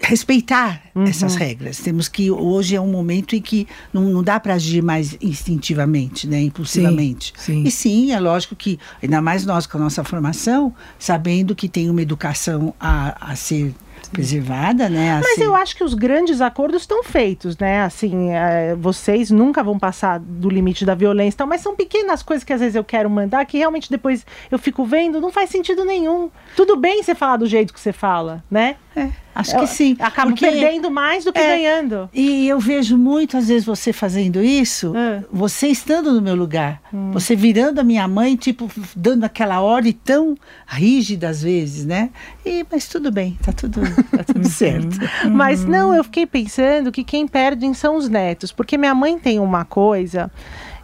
[0.02, 1.78] respeitar essas regras.
[1.78, 6.26] Temos que hoje é um momento em que não, não dá para agir mais instintivamente,
[6.26, 6.40] né?
[6.42, 7.32] Impulsivamente.
[7.38, 7.62] sim.
[7.62, 11.88] E sim, é lógico que ainda mais nós com a nossa formação, sabendo que tem
[11.88, 13.72] uma educação a, a ser
[14.08, 15.12] preservada, né?
[15.12, 17.82] a Mas eu acho que os grandes acordos estão feitos, né?
[17.82, 22.22] Assim, é, vocês nunca vão passar do limite da violência, e tal, mas são pequenas
[22.22, 25.50] coisas que às vezes eu quero mandar que realmente depois eu fico vendo, não faz
[25.50, 26.30] sentido nenhum.
[26.54, 28.76] Tudo bem você falar do jeito que você fala, né?
[28.94, 29.96] É, acho que sim.
[30.00, 31.56] Acaba porque- perdendo mais do que É.
[31.56, 32.08] ganhando.
[32.12, 35.22] E eu vejo muito, às vezes, você fazendo isso, Ah.
[35.32, 37.10] você estando no meu lugar, Hum.
[37.12, 40.34] você virando a minha mãe, tipo, dando aquela ordem tão
[40.66, 42.10] rígida às vezes, né?
[42.44, 43.80] E, mas tudo bem, tá tudo,
[44.16, 44.98] tá tudo certo.
[45.30, 49.38] Mas não, eu fiquei pensando que quem perdem são os netos, porque minha mãe tem
[49.38, 50.30] uma coisa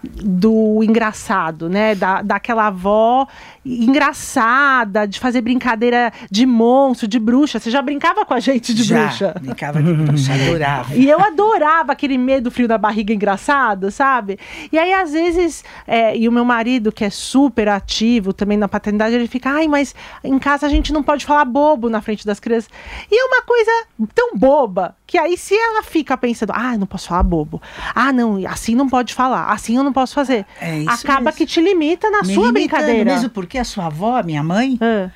[0.02, 1.94] do engraçado, né?
[1.94, 3.26] Da, daquela avó
[3.64, 7.58] engraçada, de fazer brincadeira de monstro, de bruxa.
[7.60, 9.34] Você já brincava com a gente de Já, bruxa?
[9.40, 10.94] brincava de bruxa, adorava.
[10.94, 14.38] E eu adorava aquele medo frio da barriga engraçado, sabe?
[14.72, 18.68] E aí, às vezes, é, e o meu marido, que é super ativo também na
[18.68, 22.26] paternidade, ele fica, ai, mas em casa a gente não pode falar bobo na frente
[22.26, 22.70] das crianças.
[23.10, 23.70] E é uma coisa
[24.14, 27.60] tão boba que aí, se ela fica pensando, ah, não posso falar bobo,
[27.94, 31.36] ah, não, assim não pode falar, assim eu não posso fazer, É isso acaba mesmo.
[31.38, 33.04] que te limita na Me sua brincadeira.
[33.12, 35.10] Mesmo porque a sua avó, minha mãe, Ah,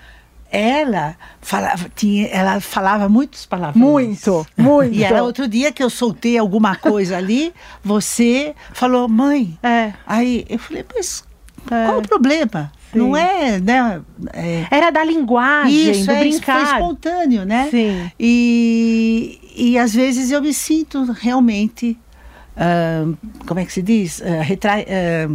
[0.51, 3.83] ela falava, tinha, ela falava muitos palavrões.
[4.25, 4.95] muito, muito.
[4.95, 9.59] E era outro dia que eu soltei alguma coisa ali, você falou, mãe.
[9.63, 9.93] É.
[10.07, 11.25] Aí eu falei, mas
[11.71, 11.87] É.
[11.87, 12.71] qual o problema?
[12.93, 12.99] Sim.
[13.01, 14.01] Não é, né?
[14.33, 16.75] é- Era da linguagem, isso, do é, isso foi brincar.
[16.75, 17.69] espontâneo, né?
[17.71, 18.11] Sim.
[18.19, 21.99] E, e às vezes eu me sinto realmente.
[22.57, 23.07] Ah,
[23.47, 24.23] como é que se diz?
[24.23, 25.29] Ah, retrai- ah,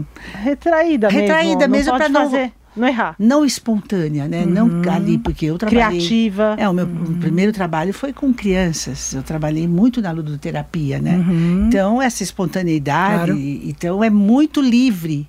[0.44, 1.22] Retraída mesmo.
[1.22, 3.16] Retraída não mesmo pode pra não- fazer, não errar.
[3.20, 4.46] não espontânea, né?
[4.46, 6.00] Não ali, porque eu trabalhei.
[6.00, 6.56] Criativa.
[6.58, 6.88] É, o meu
[7.20, 9.14] primeiro trabalho foi com crianças.
[9.14, 11.24] Eu trabalhei muito na ludoterapia, né?
[11.68, 13.38] Então, essa espontaneidade, Claro.
[13.40, 15.28] então é muito livre.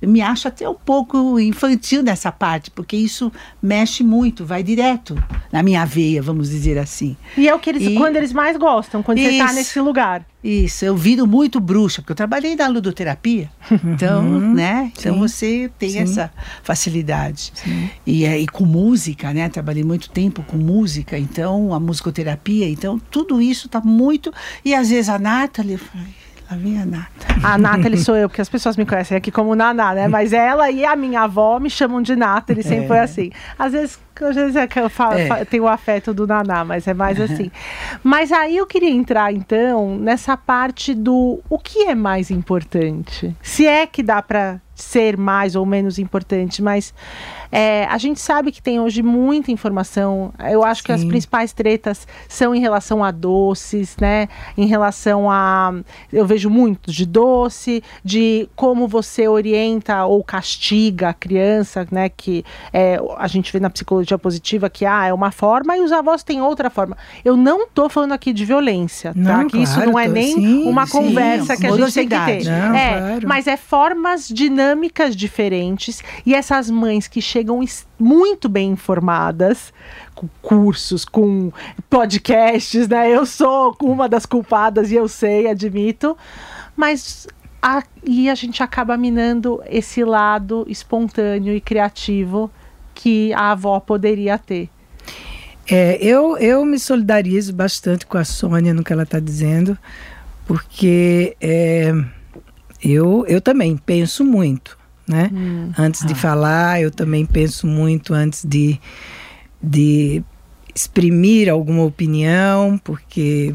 [0.00, 3.32] Eu me acho até um pouco infantil nessa parte, porque isso
[3.62, 5.16] mexe muito, vai direto
[5.50, 7.16] na minha veia, vamos dizer assim.
[7.36, 9.54] E é o que eles, E- quando eles mais gostam, quando você tá Isso.
[9.54, 10.24] nesse lugar.
[10.44, 13.50] Isso, eu viro muito bruxa, porque eu trabalhei na ludoterapia.
[13.84, 14.92] Então, né?
[14.96, 15.18] Então Sim.
[15.20, 15.98] você tem Sim.
[16.00, 16.30] essa
[16.62, 17.52] facilidade.
[18.06, 19.48] E, é, e com música, né?
[19.48, 24.32] Trabalhei muito tempo com música, então a musicoterapia, então tudo isso tá muito.
[24.64, 26.06] E às vezes a Nathalie, "Ai,
[26.50, 27.44] lá vem a Nathalie.
[27.44, 30.08] A Nathalie sou eu, porque as pessoas me conhecem aqui como Naná, né?
[30.08, 33.30] Mas ela e a minha avó me chamam de Nathalie, sempre foi assim.
[33.58, 35.44] Às vezes, às vezes é que eu falo, É.
[35.44, 37.50] tenho o afeto do Naná, mas é mais assim.
[38.02, 43.34] Mas aí eu queria entrar, então, nessa parte do o que é mais importante.
[43.42, 46.92] Se é que dá para ser mais ou menos importante, mas
[47.50, 50.32] é, a gente sabe que tem hoje muita informação.
[50.50, 51.08] Eu acho que as Sim.
[51.08, 54.28] principais tretas são em relação a doces, né?
[54.56, 55.74] Em relação a.
[56.12, 62.08] Eu vejo muito de doce, de como você orienta ou castiga a criança, né?
[62.08, 65.92] Que é, a gente vê na psicologia positiva que ah, é uma forma e os
[65.92, 66.96] avós têm outra forma.
[67.24, 69.38] Eu não tô falando aqui de violência, tá?
[69.38, 72.08] Não, Que isso claro, não é nem sim, uma sim, conversa que a gente tem
[72.08, 72.44] que ter.
[72.44, 73.28] Não, é, claro.
[73.28, 79.72] mas é formas dinâmicas diferentes e essas mães que chegam es- muito bem informadas,
[80.14, 81.52] com cursos, com
[81.90, 83.10] podcasts, né?
[83.10, 86.16] Eu sou uma das culpadas e eu sei, admito,
[86.76, 87.26] mas
[87.62, 92.50] a, e a gente acaba minando esse lado espontâneo e criativo
[92.94, 94.68] que a avó poderia ter.
[95.68, 99.76] É, eu, eu me solidarizo bastante com a Sônia no que ela está dizendo,
[100.46, 101.92] porque é,
[102.82, 104.75] eu, eu também penso muito,
[105.08, 105.30] né?
[105.78, 108.80] Antes de falar, eu também penso muito antes de,
[109.62, 110.22] de
[110.74, 113.54] exprimir alguma opinião, porque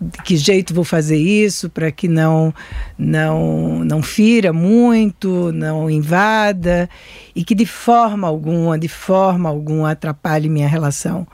[0.00, 2.54] de que jeito vou fazer isso para que não
[2.96, 6.88] não não fira muito, não invada
[7.34, 11.26] e que de forma alguma, de forma alguma atrapalhe minha relação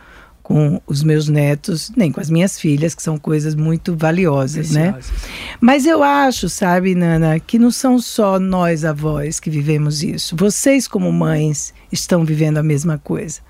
[0.47, 4.95] com os meus netos, nem com as minhas filhas, que são coisas muito valiosas, né?
[5.61, 10.37] Mas eu acho, sabe, Nana, que não são só nós avós que vivemos isso.
[10.37, 13.41] Vocês, como mães, estão vivendo a mesma coisa.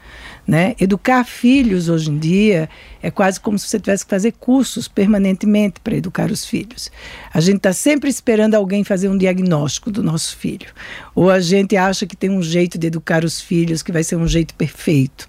[0.47, 0.77] Né?
[0.79, 2.69] Educar filhos hoje em dia
[3.03, 6.89] é quase como se você tivesse que fazer cursos permanentemente para educar os filhos.
[7.35, 10.69] A gente está sempre esperando alguém fazer um diagnóstico do nosso filho.
[11.17, 14.15] Ou a gente acha que tem um jeito de educar os filhos que vai ser
[14.15, 15.29] um jeito perfeito.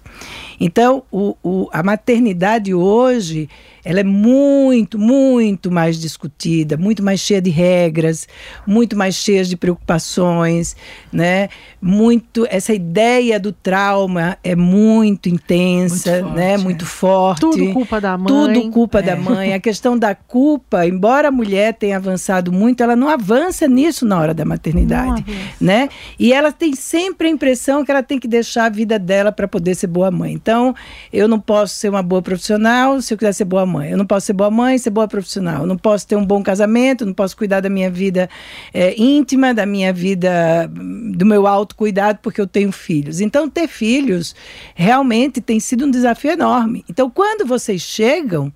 [0.60, 3.48] Então, o, o, a maternidade hoje
[3.88, 8.28] ela é muito, muito mais discutida, muito mais cheia de regras,
[8.66, 10.76] muito mais cheia de preocupações,
[11.10, 11.48] né?
[11.80, 16.52] Muito essa ideia do trauma é muito intensa, Muito forte, né?
[16.52, 16.58] é.
[16.58, 17.40] Muito forte.
[17.40, 18.26] Tudo culpa da mãe.
[18.26, 19.02] Tudo culpa É.
[19.02, 19.54] da mãe.
[19.54, 24.18] A questão da culpa, embora a mulher tenha avançado muito, ela não avança nisso na
[24.20, 25.24] hora da maternidade,
[25.58, 25.88] né?
[26.18, 29.48] E ela tem sempre a impressão que ela tem que deixar a vida dela para
[29.48, 30.34] poder ser boa mãe.
[30.34, 30.74] Então,
[31.10, 33.77] eu não posso ser uma boa profissional se eu quiser ser boa mãe.
[33.86, 35.62] Eu não posso ser boa mãe, ser boa profissional.
[35.62, 38.28] Eu não posso ter um bom casamento, não posso cuidar da minha vida
[38.72, 40.70] eh, íntima, da minha vida,
[41.14, 43.20] do meu autocuidado, porque eu tenho filhos.
[43.20, 44.34] Então, ter filhos
[44.74, 46.84] realmente tem sido um desafio enorme.
[46.88, 48.52] Então, quando vocês chegam,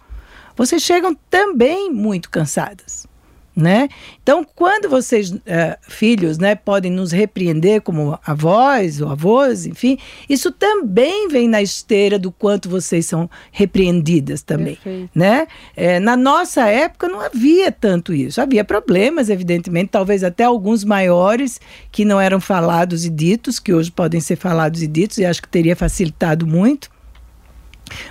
[0.56, 3.06] vocês chegam também muito cansadas.
[3.54, 3.90] Né?
[4.22, 10.50] Então, quando vocês, eh, filhos, né, podem nos repreender como avós ou avós, enfim, isso
[10.50, 14.76] também vem na esteira do quanto vocês são repreendidas também.
[14.76, 15.10] Perfeito.
[15.14, 15.46] Né?
[15.76, 18.40] Eh, na nossa época não havia tanto isso.
[18.40, 21.60] Havia problemas, evidentemente, talvez até alguns maiores
[21.90, 25.42] que não eram falados e ditos, que hoje podem ser falados e ditos, e acho
[25.42, 26.90] que teria facilitado muito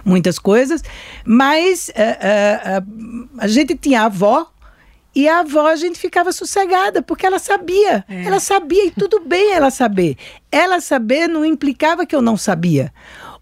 [0.05, 0.83] muitas coisas,
[1.25, 2.83] mas eh, eh,
[3.39, 4.47] a gente tinha a avó
[5.13, 8.05] e a avó a gente ficava sossegada, porque ela sabia.
[8.25, 10.15] Ela sabia e tudo bem ela saber.
[10.51, 12.93] Ela saber não implicava que eu não sabia.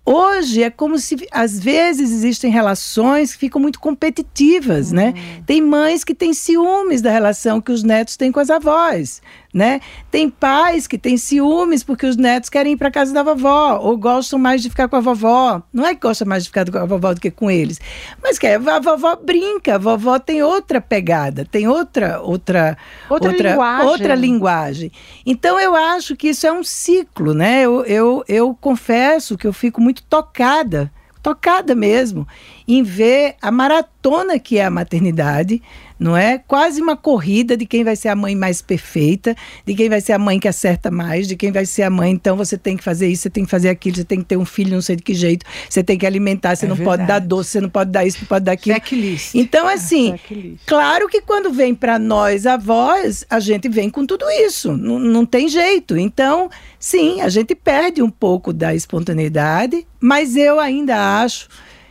[0.05, 5.13] Hoje é como se, às vezes, existem relações que ficam muito competitivas, né?
[5.45, 9.21] Tem mães que têm ciúmes da relação que os netos têm com as avós,
[9.53, 9.81] né?
[10.11, 13.97] Tem pais que têm ciúmes porque os netos querem ir para casa da vovó ou
[13.97, 15.61] gostam mais de ficar com a vovó.
[15.73, 17.79] Não é que gosta mais de ficar com a vovó do que com eles,
[18.21, 22.77] mas que a vovó brinca, a vovó tem outra pegada, tem outra outra
[23.09, 23.87] Outra linguagem.
[23.87, 24.91] outra linguagem.
[25.25, 27.61] Então eu acho que isso é um ciclo, né?
[27.61, 30.91] Eu, eu, eu confesso que eu fico muito tocada,
[31.23, 32.27] tocada mesmo,
[32.67, 35.61] em ver a maratona que é a maternidade,
[35.99, 36.37] não é?
[36.37, 39.35] Quase uma corrida de quem vai ser a mãe mais perfeita,
[39.65, 42.11] de quem vai ser a mãe que acerta mais, de quem vai ser a mãe,
[42.11, 44.37] então você tem que fazer isso, você tem que fazer aquilo, você tem que ter
[44.37, 46.97] um filho, não sei de que jeito, você tem que alimentar, você É não verdade.
[46.97, 48.75] pode dar doce, você não pode dar isso, não pode dar aquilo.
[48.75, 49.35] Checklist.
[49.35, 50.61] Então, assim, Checklist.
[50.65, 55.25] claro que quando vem para nós avós, a gente vem com tudo isso, não, não
[55.25, 55.97] tem jeito.
[55.97, 61.49] Então, sim, a gente perde um pouco da espontaneidade, mas eu ainda acho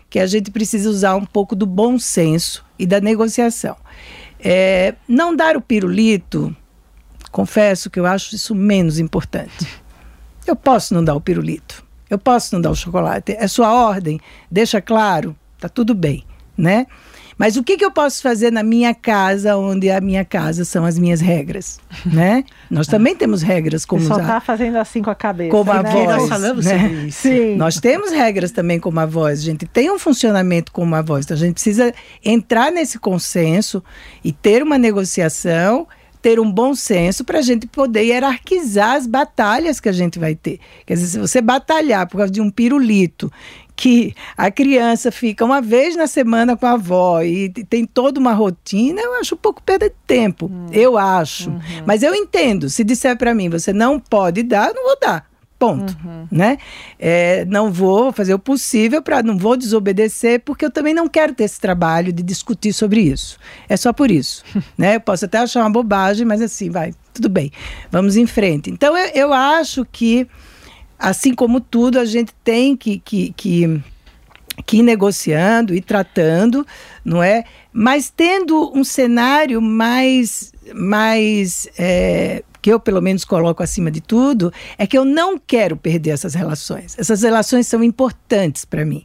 [0.09, 3.77] que a gente precisa usar um pouco do bom senso e da negociação.
[4.41, 6.55] É, não dar o pirulito,
[7.31, 9.67] confesso que eu acho isso menos importante.
[10.47, 14.21] Eu posso não dar o pirulito, eu posso não dar o chocolate, é sua ordem,
[14.51, 16.25] deixa claro, tá tudo bem,
[16.57, 16.87] né?
[17.39, 20.85] Mas o que, que eu posso fazer na minha casa, onde a minha casa são
[20.85, 22.45] as minhas regras, né?
[22.69, 24.27] Nós também temos regras como Você só usar.
[24.27, 25.51] tá fazendo assim com a cabeça.
[25.51, 25.91] Como a né?
[25.91, 26.81] voz, Nós falamos né?
[26.81, 27.21] sobre isso.
[27.21, 27.55] Sim.
[27.55, 31.25] Nós temos regras também como a voz, a gente tem um funcionamento como a voz,
[31.25, 33.83] então a gente precisa entrar nesse consenso
[34.25, 35.87] e ter uma negociação,
[36.21, 40.35] ter um bom senso para a gente poder hierarquizar as batalhas que a gente vai
[40.35, 40.59] ter.
[40.85, 43.31] Quer dizer, se você batalhar por causa de um pirulito
[43.79, 48.33] que a criança fica uma vez na semana com a avó e tem toda uma
[48.33, 50.51] rotina, eu acho um pouco perda de tempo.
[50.73, 51.53] Eu acho.
[51.87, 52.69] Mas eu entendo.
[52.69, 55.31] Se disser para mim, você não pode dar, eu não vou dar.
[55.57, 55.97] Ponto.
[56.31, 56.59] Né?
[56.99, 59.23] É, não vou fazer o possível para.
[59.23, 63.39] Não vou desobedecer, porque eu também não quero ter esse trabalho de discutir sobre isso.
[63.69, 64.43] É só por isso.
[64.77, 64.97] né?
[64.97, 67.53] Eu posso até achar uma bobagem, mas assim, vai, tudo bem.
[67.93, 68.71] Vamos em frente.
[68.71, 70.27] Então, eu, eu acho que,
[70.99, 73.83] assim como tudo, a gente tem que, que, que
[74.67, 76.67] que ir negociando e tratando,
[77.05, 77.45] não é?
[77.73, 84.53] Mas tendo um cenário mais, mais é, que eu pelo menos coloco acima de tudo,
[84.77, 86.97] é que eu não quero perder essas relações.
[86.99, 89.05] Essas relações são importantes para mim.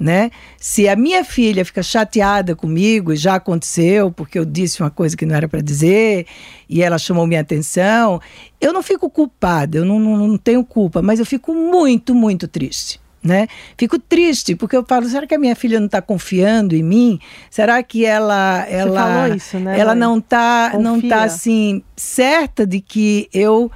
[0.00, 0.30] Né?
[0.56, 5.14] Se a minha filha fica chateada comigo, e já aconteceu, porque eu disse uma coisa
[5.14, 6.26] que não era para dizer,
[6.66, 8.18] e ela chamou minha atenção,
[8.58, 12.48] eu não fico culpada, eu não, não, não tenho culpa, mas eu fico muito, muito
[12.48, 13.48] triste né?
[13.76, 17.20] Fico triste porque eu falo, será que a minha filha não está confiando em mim?
[17.50, 20.00] Será que ela ela isso, né, ela mãe?
[20.00, 21.10] não está não Confia.
[21.10, 23.70] tá assim certa de que eu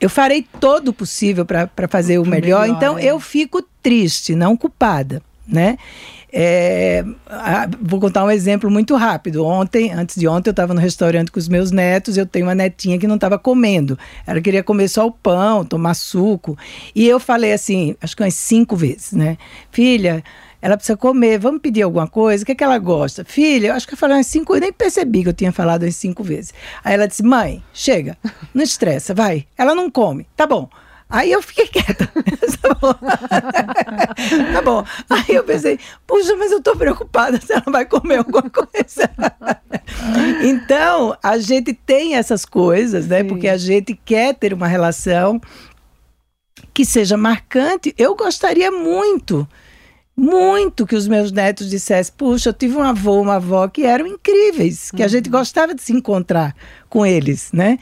[0.00, 2.62] eu farei todo o possível para fazer o melhor.
[2.62, 3.04] melhor, então é.
[3.04, 5.76] eu fico triste, não culpada, né?
[6.36, 7.04] É,
[7.80, 9.44] vou contar um exemplo muito rápido.
[9.44, 12.16] Ontem, antes de ontem, eu estava no restaurante com os meus netos.
[12.16, 13.96] Eu tenho uma netinha que não estava comendo.
[14.26, 16.58] Ela queria comer só o pão, tomar suco.
[16.92, 19.38] E eu falei assim, acho que umas cinco vezes, né?
[19.70, 20.24] Filha,
[20.60, 22.42] ela precisa comer, vamos pedir alguma coisa?
[22.42, 23.24] O que, é que ela gosta?
[23.24, 25.82] Filha, eu acho que eu falei umas cinco, eu nem percebi que eu tinha falado
[25.82, 26.52] umas cinco vezes.
[26.82, 28.18] Aí ela disse: mãe, chega,
[28.52, 29.46] não estressa, vai.
[29.56, 30.68] Ela não come, tá bom.
[31.14, 32.10] Aí eu fiquei quieta.
[34.52, 34.84] tá bom.
[35.08, 39.08] Aí eu pensei, puxa, mas eu tô preocupada se ela vai comer alguma coisa.
[40.42, 43.20] então, a gente tem essas coisas, né?
[43.20, 43.28] Sim.
[43.28, 45.40] Porque a gente quer ter uma relação
[46.74, 47.94] que seja marcante.
[47.96, 49.46] Eu gostaria muito,
[50.16, 54.08] muito que os meus netos dissessem: puxa, eu tive um avô, uma avó que eram
[54.08, 56.56] incríveis, que a gente gostava de se encontrar
[56.88, 57.78] com eles, né?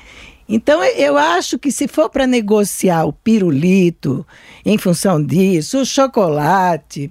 [0.54, 4.26] Então, eu acho que se for para negociar o pirulito
[4.66, 7.10] em função disso, o chocolate,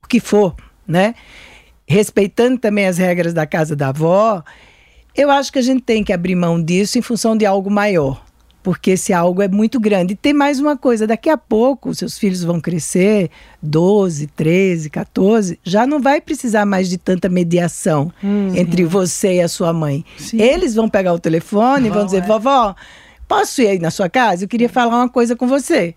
[0.00, 0.54] o que for,
[0.86, 1.16] né?
[1.84, 4.44] Respeitando também as regras da casa da avó,
[5.12, 8.24] eu acho que a gente tem que abrir mão disso em função de algo maior.
[8.64, 10.14] Porque esse algo é muito grande.
[10.14, 13.30] E tem mais uma coisa: daqui a pouco, os seus filhos vão crescer,
[13.62, 18.10] 12, 13, 14, já não vai precisar mais de tanta mediação
[18.56, 20.02] entre você e a sua mãe.
[20.16, 20.40] Sim.
[20.40, 22.26] Eles vão pegar o telefone e vão Vão, dizer: é.
[22.26, 22.74] vovó,
[23.28, 24.44] posso ir aí na sua casa?
[24.44, 25.94] Eu queria falar uma coisa com você.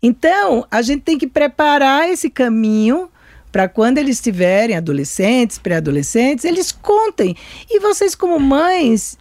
[0.00, 3.08] Então, a gente tem que preparar esse caminho
[3.50, 7.34] para quando eles estiverem adolescentes, pré-adolescentes, eles contem.
[7.68, 9.18] E vocês, como mães,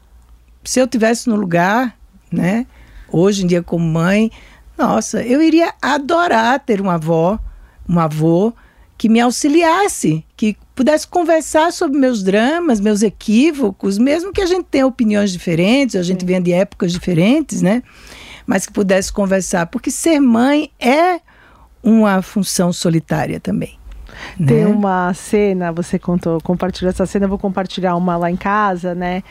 [0.63, 1.97] se eu tivesse no lugar,
[2.31, 2.67] né?
[3.11, 4.31] Hoje em dia, como mãe,
[4.77, 7.39] nossa, eu iria adorar ter uma avó,
[7.87, 8.53] um avô
[8.97, 14.65] que me auxiliasse, que pudesse conversar sobre meus dramas, meus equívocos, mesmo que a gente
[14.65, 17.83] tenha opiniões diferentes, a gente venha de épocas diferentes, né?
[18.45, 21.19] Mas que pudesse conversar, porque ser mãe é
[21.83, 23.77] uma função solitária também.
[24.37, 24.67] Tem né?
[24.67, 29.23] uma cena, você contou, compartilhou essa cena, eu vou compartilhar uma lá em casa, né?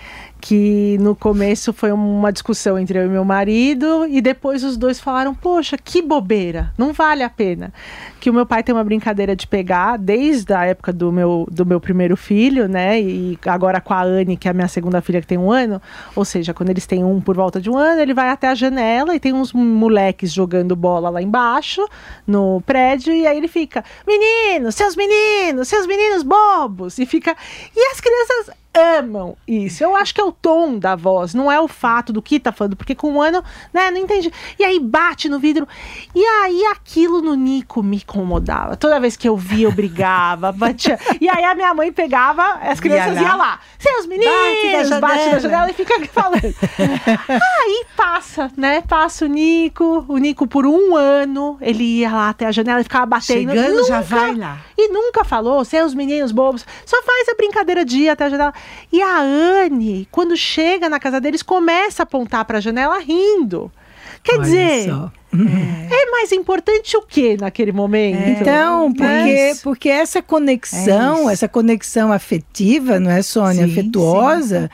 [0.45, 5.01] que no começo foi uma discussão entre eu e meu marido e depois os dois
[5.01, 7.73] falaram: "Poxa, que bobeira, não vale a pena".
[8.21, 11.65] Que o meu pai tem uma brincadeira de pegar desde a época do meu do
[11.65, 13.01] meu primeiro filho, né?
[13.01, 15.81] E agora com a Anne, que é a minha segunda filha que tem um ano,
[16.15, 18.55] ou seja, quando eles têm um por volta de um ano, ele vai até a
[18.55, 21.89] janela e tem uns moleques jogando bola lá embaixo
[22.27, 26.99] no prédio e aí ele fica: "Meninos, seus meninos, seus meninos bobos".
[26.99, 27.37] E fica
[27.75, 29.83] e as crianças amam isso.
[29.85, 32.51] Eu acho que é o tom da voz, não é o fato do que tá
[32.51, 34.33] falando, porque com um ano, né, não entendi.
[34.59, 35.67] E aí bate no vidro.
[36.15, 38.77] E aí aquilo no Nico me incomodava.
[38.77, 40.99] Toda vez que eu via, eu brigava, batia.
[41.21, 43.37] E aí a minha mãe pegava, as crianças iam lá.
[43.37, 43.61] lá.
[43.79, 46.35] Seus meninos, bate, bate na janela e fica falando.
[47.29, 48.83] aí passa, né?
[48.83, 52.85] Passa o Nico, o Nico por um ano, ele ia lá até a janela e
[52.85, 53.51] ficava batendo.
[53.51, 54.59] Chegando, nunca, já vai lá.
[54.77, 58.55] E nunca falou, seus meninos bobos, só faz a brincadeira de ir até a janela.
[58.93, 63.71] E a Anne, quando chega na casa deles, começa a apontar para a janela rindo.
[64.23, 65.13] Quer Olha dizer, só.
[65.35, 68.41] é mais importante o que naquele momento?
[68.41, 69.63] Então, porque, É isso.
[69.63, 73.67] porque essa conexão, É essa conexão afetiva, não é, Sônia?
[73.67, 74.71] Sim, afetuosa,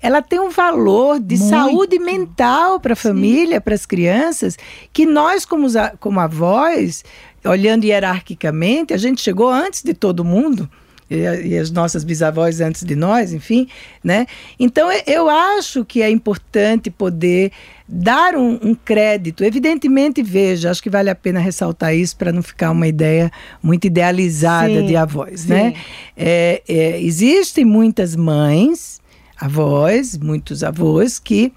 [0.00, 1.50] ela tem um valor de Muito.
[1.50, 4.56] saúde mental para a família, para as crianças,
[4.92, 5.66] que nós, como,
[6.00, 7.04] como avós,
[7.44, 10.68] olhando hierarquicamente, a gente chegou antes de todo mundo.
[11.16, 13.66] E, as nossas bisavós antes de nós, enfim,
[14.02, 14.26] né?
[14.58, 17.52] Então e- eu acho que é importante poder
[17.88, 19.44] dar um, um crédito.
[19.44, 23.30] Evidentemente, veja, acho que vale a pena ressaltar isso para não ficar uma ideia
[23.62, 25.48] muito idealizada Sim, de avós, sim.
[25.48, 25.74] né?
[26.16, 29.00] É, é, existem muitas mães,
[29.38, 31.52] avós, muitos avós que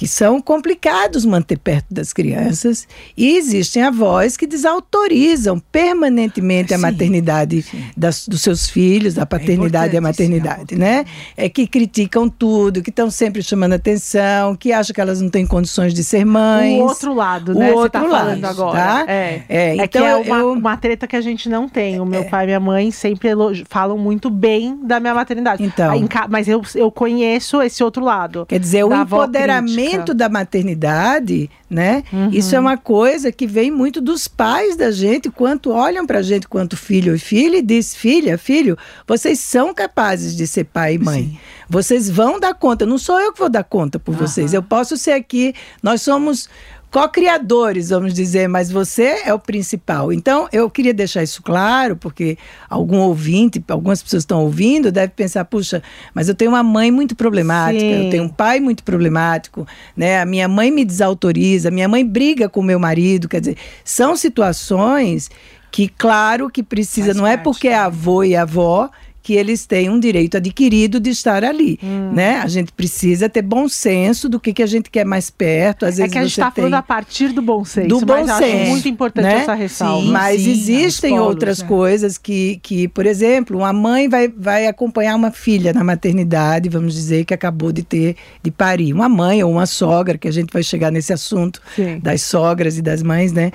[0.00, 6.82] que são complicados manter perto das crianças e existem avós que desautorizam permanentemente a Sim,
[6.84, 11.04] maternidade das- dos seus filhos, a paternidade e a sim, maternidade, é né?
[11.36, 15.46] É que criticam tudo, que estão sempre chamando atenção, que acham que elas não têm
[15.46, 16.80] condições de ser mães.
[16.80, 17.66] O outro lado, né?
[17.68, 18.78] Você outro tá falando lado, agora.
[18.78, 19.04] tá?
[19.06, 19.42] É.
[19.50, 22.00] É, É então que é uma, eu- uma treta que a gente não tem.
[22.00, 23.28] O meu pai e minha mãe sempre
[23.68, 25.62] falam muito bem da minha maternidade.
[25.62, 25.90] Então.
[25.90, 28.46] Aí mas eu, eu conheço esse outro lado.
[28.46, 30.14] Quer dizer, o empoderamento crítica.
[30.14, 32.02] da maternidade, né?
[32.12, 32.30] Uhum.
[32.30, 36.48] Isso é uma coisa que vem muito dos pais da gente, quanto olham pra gente
[36.48, 38.76] quanto filho e filha e diz: "Filha, filho,
[39.06, 41.40] vocês são capazes de ser pai e mãe.
[41.68, 42.84] Vocês vão dar conta.
[42.84, 44.52] Não sou eu que vou dar conta por vocês.
[44.52, 46.48] Eu posso ser aqui, nós somos
[46.90, 50.12] co-criadores, vamos dizer, mas você é o principal.
[50.12, 52.36] Então, eu queria deixar isso claro, porque
[52.68, 55.82] algum ouvinte, algumas pessoas estão ouvindo, deve pensar, puxa,
[56.12, 58.04] mas eu tenho uma mãe muito problemática, Sim.
[58.04, 59.66] eu tenho um pai muito problemático,
[59.96, 60.20] né?
[60.20, 63.56] A minha mãe me desautoriza, a minha mãe briga com o meu marido, quer dizer,
[63.84, 65.30] são situações
[65.70, 68.90] que, claro, que precisa, Faz não é parte porque é avô e avó
[69.22, 72.12] que eles têm um direito adquirido de estar ali, Hum.
[72.12, 72.38] né?
[72.38, 75.84] A gente precisa ter bom senso do que, que a gente quer mais perto.
[75.84, 76.62] Às É vezes que a gente está tem...
[76.64, 77.88] falando a partir do bom senso.
[77.88, 79.38] Do bom acho senso, muito importante né?
[79.40, 80.06] essa ressalva.
[80.06, 81.68] Sim, Mas sim, existem polos, outras né?
[81.68, 86.94] coisas que, que, por exemplo, uma mãe vai, vai acompanhar uma filha na maternidade, vamos
[86.94, 88.92] dizer, que acabou de ter, de parir.
[88.92, 91.98] Uma mãe ou uma sogra, que a gente vai chegar nesse assunto Sim.
[92.00, 93.50] das sogras e das mães, né?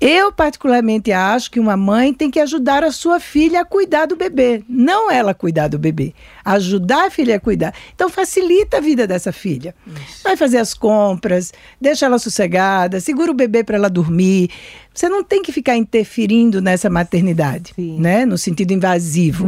[0.00, 4.16] Eu, particularmente, acho que uma mãe tem que ajudar a sua filha a cuidar do
[4.16, 6.12] bebê, não ela cuidar do bebê.
[6.44, 7.74] Ajudar a filha a cuidar.
[7.94, 9.74] Então, facilita a vida dessa filha.
[10.22, 14.50] Vai fazer as compras, deixa ela sossegada, segura o bebê para ela dormir.
[14.94, 18.00] Você não tem que ficar interferindo nessa maternidade, Sim.
[18.00, 18.26] né?
[18.26, 19.46] No sentido invasivo.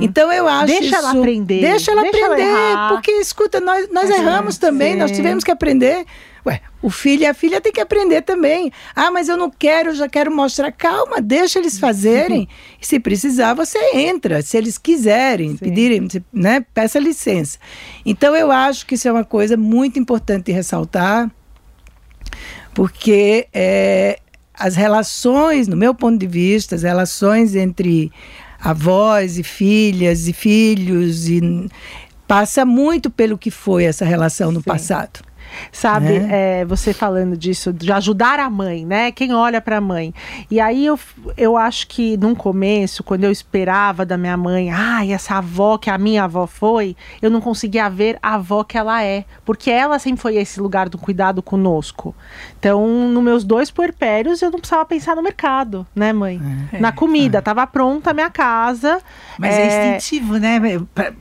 [0.00, 2.88] Então, eu acho Deixa ela isso- aprender, Deixa ela deixa ela aprender, errar.
[2.90, 5.16] porque escuta, nós, nós erramos também, nós sim.
[5.16, 6.04] tivemos que aprender.
[6.44, 8.72] Ué, o filho e a filha têm que aprender também.
[8.96, 10.72] Ah, mas eu não quero, eu já quero mostrar.
[10.72, 12.48] Calma, deixa eles fazerem.
[12.80, 14.42] E se precisar, você entra.
[14.42, 17.58] Se eles quiserem, pedirem, você, né, peça licença.
[18.04, 21.30] Então, eu acho que isso é uma coisa muito importante ressaltar,
[22.74, 24.18] porque é,
[24.52, 28.10] as relações, no meu ponto de vista, as relações entre
[28.60, 31.68] avós e filhas e filhos e
[32.26, 35.20] passa muito pelo que foi essa relação no passado.
[35.70, 36.60] Sabe, Né?
[36.60, 39.10] é, você falando disso, de ajudar a mãe, né?
[39.12, 40.12] Quem olha para a mãe.
[40.50, 40.98] E aí eu,
[41.36, 45.90] eu acho que num começo, quando eu esperava da minha mãe, ai, essa avó que
[45.90, 49.24] a minha avó foi, eu não conseguia ver a avó que ela é.
[49.44, 52.14] Porque ela sempre foi esse lugar do cuidado conosco.
[52.58, 56.40] Então, nos meus dois puerpérios, eu não precisava pensar no mercado, né, mãe?
[56.80, 59.00] Na comida, tava pronta a minha casa.
[59.38, 60.60] Mas é, instintivo, né?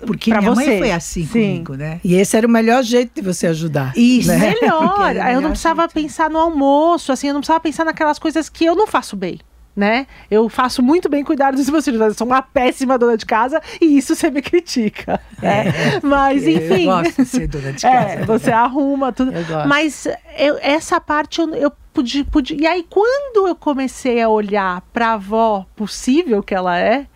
[0.05, 0.65] Porque pra minha você.
[0.67, 1.29] mãe foi assim Sim.
[1.63, 1.99] comigo, né?
[2.03, 3.93] E esse era o melhor jeito de você ajudar.
[4.21, 4.29] Isso.
[4.31, 4.53] né?
[4.61, 5.17] Melhor.
[5.21, 5.93] Aí eu não precisava jeito.
[5.93, 9.39] pensar no almoço, assim, eu não precisava pensar naquelas coisas que eu não faço bem.
[9.75, 10.05] né?
[10.29, 13.25] Eu faço muito bem cuidar dos meus filhos, mas eu sou uma péssima dona de
[13.25, 15.19] casa e isso você me critica.
[15.41, 15.65] Né?
[16.03, 16.87] Mas, enfim.
[16.87, 18.25] Eu gosto de ser dona de É, casa.
[18.25, 19.31] você arruma tudo.
[19.33, 19.67] Eu gosto.
[19.69, 20.07] Mas
[20.37, 22.55] eu- essa parte eu, eu pude, pude.
[22.55, 27.07] E aí, quando eu comecei a olhar para a avó possível que ela é,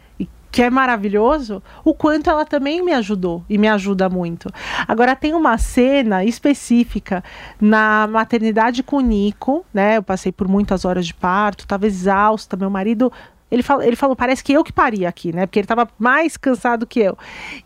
[0.55, 4.49] que é maravilhoso, o quanto ela também me ajudou e me ajuda muito.
[4.87, 7.21] Agora, tem uma cena específica
[7.59, 9.97] na maternidade com o Nico, né?
[9.97, 13.11] Eu passei por muitas horas de parto, estava exausta, meu marido.
[13.51, 15.45] Ele falou, ele falou, parece que eu que paria aqui, né?
[15.45, 17.17] Porque ele estava mais cansado que eu.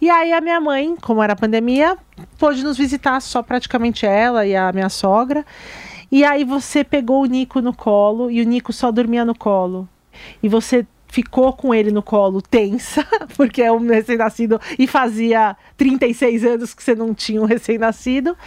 [0.02, 1.96] E aí a minha mãe, como era pandemia,
[2.40, 5.46] pôde nos visitar só praticamente ela e a minha sogra.
[6.12, 9.88] E aí você pegou o Nico no colo e o Nico só dormia no colo.
[10.42, 13.05] E você ficou com ele no colo tensa,
[13.36, 18.38] porque é um recém-nascido e fazia 36 anos que você não tinha um recém-nascido.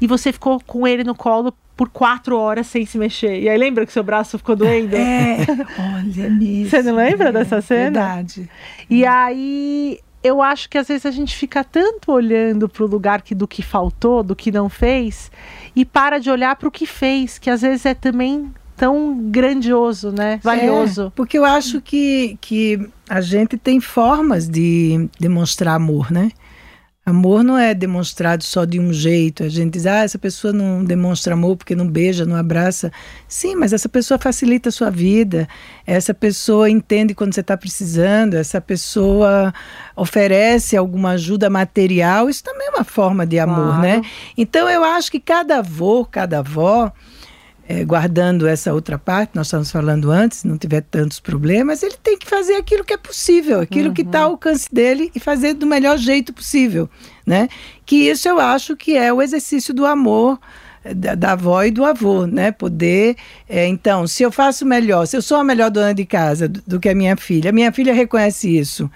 [0.00, 3.40] E você ficou com ele no colo por quatro horas sem se mexer.
[3.40, 4.94] E aí lembra que seu braço ficou doendo?
[4.94, 5.38] É,
[5.96, 6.68] olha mesmo.
[6.68, 7.90] Você não lembra é, dessa cena?
[7.90, 8.50] Verdade.
[8.90, 13.22] E aí eu acho que às vezes a gente fica tanto olhando para o lugar
[13.22, 15.32] que, do que faltou, do que não fez,
[15.74, 20.10] e para de olhar para o que fez, que às vezes é também tão grandioso,
[20.10, 20.40] né?
[20.42, 21.06] Valioso.
[21.06, 26.30] É, porque eu acho que, que a gente tem formas de demonstrar amor, né?
[27.04, 29.42] Amor não é demonstrado só de um jeito.
[29.42, 32.92] A gente diz, ah, essa pessoa não demonstra amor porque não beija, não abraça.
[33.26, 35.48] Sim, mas essa pessoa facilita a sua vida.
[35.84, 38.34] Essa pessoa entende quando você está precisando.
[38.34, 39.52] Essa pessoa
[39.96, 42.30] oferece alguma ajuda material.
[42.30, 43.82] Isso também é uma forma de amor, Claro.
[43.82, 44.02] né?
[44.38, 46.92] Então eu acho que cada avô, cada avó,
[47.68, 52.18] eh, guardando essa outra parte, nós estávamos falando antes, não tiver tantos problemas, ele tem
[52.18, 55.66] que fazer aquilo que é possível, aquilo que está ao alcance dele e fazer do
[55.66, 56.88] melhor jeito possível,
[57.26, 57.48] né?
[57.86, 60.40] Que isso eu acho que é o exercício do amor
[60.84, 62.50] eh, da, da avó e do avô, né?
[62.50, 63.16] Poder,
[63.48, 66.62] eh, então, se eu faço melhor, se eu sou a melhor dona de casa do,
[66.66, 68.90] do que a minha filha, a minha filha reconhece isso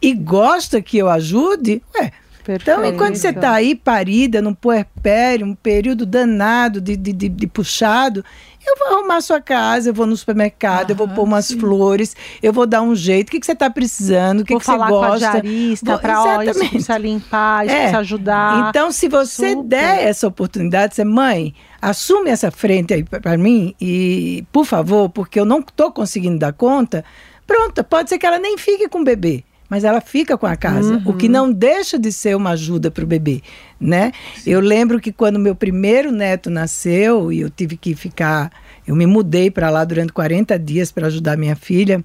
[0.00, 2.12] e gosta que eu ajude, ué,
[2.54, 7.46] então, enquanto você está aí parida num puerpério, um período danado de, de, de, de
[7.46, 8.24] puxado,
[8.66, 12.52] eu vou arrumar sua casa, eu vou no supermercado, eu vou pôr umas flores, eu
[12.52, 13.28] vou dar um jeito.
[13.28, 14.40] O que, que você está precisando?
[14.40, 15.40] O que, Vou que você falar com a gosta?
[15.40, 17.78] diarista Vou- para ó, isso precisa limpar, isso É.
[17.78, 18.68] precisa ajudar.
[18.68, 19.64] Então, se você Super.
[19.68, 25.40] der essa oportunidade, você, mãe, assume essa frente aí para mim e, por favor, porque
[25.40, 27.04] eu não estou conseguindo dar conta,
[27.46, 29.42] pronto, pode ser que ela nem fique com o bebê.
[29.70, 33.04] Mas ela fica com a casa, o que não deixa de ser uma ajuda para
[33.04, 33.40] o bebê,
[33.80, 34.10] né?
[34.44, 38.50] Eu lembro que quando meu primeiro neto nasceu e eu tive que ficar,
[38.84, 42.04] eu me mudei para lá durante 40 dias para ajudar minha filha.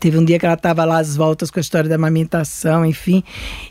[0.00, 3.22] Teve um dia que ela estava lá às voltas com a história da amamentação, enfim,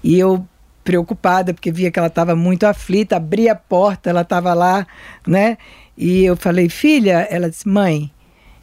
[0.01, 0.47] e eu
[0.82, 4.88] preocupada porque via que ela estava muito aflita, abri a porta, ela estava lá,
[5.28, 5.58] né?
[5.97, 8.10] E eu falei, filha, ela disse, mãe,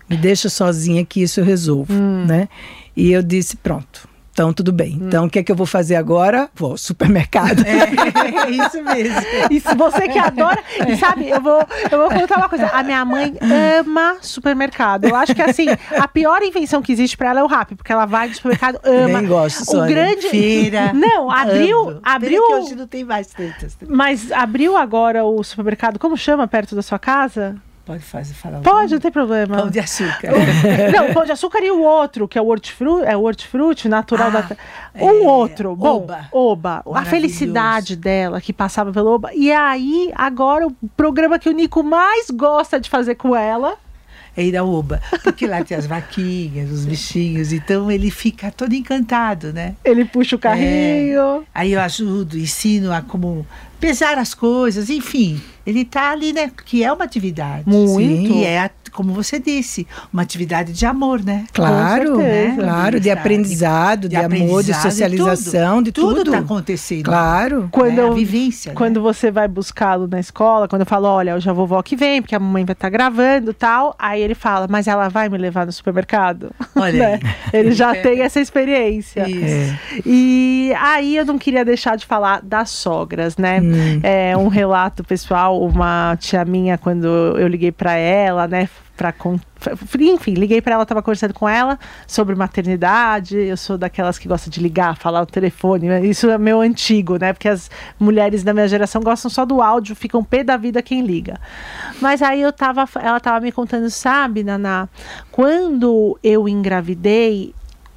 [0.09, 1.93] me deixa sozinha que isso eu resolvo,
[2.27, 2.49] né?
[2.97, 4.10] E eu disse, pronto.
[4.41, 4.99] Então, tudo bem.
[5.03, 6.49] Então, o que é que eu vou fazer agora?
[6.55, 7.63] Vou ao supermercado.
[7.67, 9.21] É isso mesmo.
[9.69, 11.61] Se você que adora, e sabe, eu vou,
[11.91, 12.69] eu vou contar uma coisa.
[12.69, 15.05] A minha mãe ama supermercado.
[15.05, 17.93] Eu acho que assim, a pior invenção que existe pra ela é o rap, porque
[17.93, 19.21] ela vai no supermercado, ama.
[19.21, 19.95] Nem gosto, o Sônia.
[19.95, 20.95] grande Feira.
[20.95, 22.01] Não, abriu, Amo.
[22.03, 22.43] abriu.
[22.43, 23.77] Pena que hoje não tem mais tantas.
[23.87, 27.57] Mas abriu agora o supermercado, como chama perto da sua casa?
[27.91, 29.57] Pode fazer, falar Pode, não tem problema.
[29.57, 30.31] Pão de açúcar.
[30.95, 34.29] Não, pão de açúcar e o outro, que é o hortifruti, é o hortifruti natural
[34.29, 34.57] Ah, da.
[34.95, 36.29] Um é, outro, bom, Oba.
[36.31, 36.85] Oba.
[36.95, 39.35] A felicidade dela que passava pelo Oba.
[39.35, 43.77] E aí, agora o programa que o Nico mais gosta de fazer com ela.
[44.37, 45.01] É ir ao Oba.
[45.25, 47.53] Porque lá tem as vaquinhas, os bichinhos.
[47.53, 49.75] Então ele fica todo encantado, né?
[49.85, 51.45] Ele puxa o carrinho.
[51.53, 53.45] Aí eu ajudo, ensino a como
[53.81, 55.41] pesar as coisas, enfim.
[55.67, 56.51] Ele tá ali, né?
[56.65, 57.69] Que é uma atividade.
[57.69, 58.33] Muito.
[58.33, 61.45] E é, como você disse, uma atividade de amor, né?
[61.53, 62.63] Claro, certeza.
[62.63, 64.37] claro, de aprendizado, de, amor, de
[64.73, 66.17] aprendizado, socialização, de tudo.
[66.17, 67.05] Tudo tá acontecendo.
[67.05, 67.69] Claro.
[67.71, 68.03] Quando, né?
[68.03, 68.71] eu- A vivência.
[68.71, 68.75] né?
[68.77, 72.21] quando você vai buscá-lo na escola, quando eu falo, olha, hoje a vovó que vem,
[72.23, 75.67] porque a mamãe vai estar gravando tal, aí ele fala, mas ela vai me levar
[75.67, 76.51] no supermercado?
[76.77, 77.21] Olha Né?
[77.53, 79.29] Ele já tem essa experiência.
[79.29, 79.75] Isso.
[80.05, 83.61] E aí eu não queria deixar de falar das sogras, né?
[83.61, 84.01] Hum.
[84.03, 88.69] É um relato pessoal, uma tia minha, quando eu liguei pra ela, né?
[89.13, 89.41] Con-
[89.99, 93.37] enfim, liguei pra ela, tava conversando com ela sobre maternidade.
[93.37, 95.89] Eu sou daquelas que gosta de ligar, falar o telefone.
[95.89, 96.05] né?
[96.05, 97.33] Isso é meu antigo, né?
[97.33, 101.03] Porque as mulheres da minha geração gostam só do áudio, ficam pé da vida quem
[101.03, 101.39] liga.
[102.01, 104.89] Mas aí eu tava, ela tava me contando, sabe, Naná,
[105.31, 107.55] quando eu engravidei,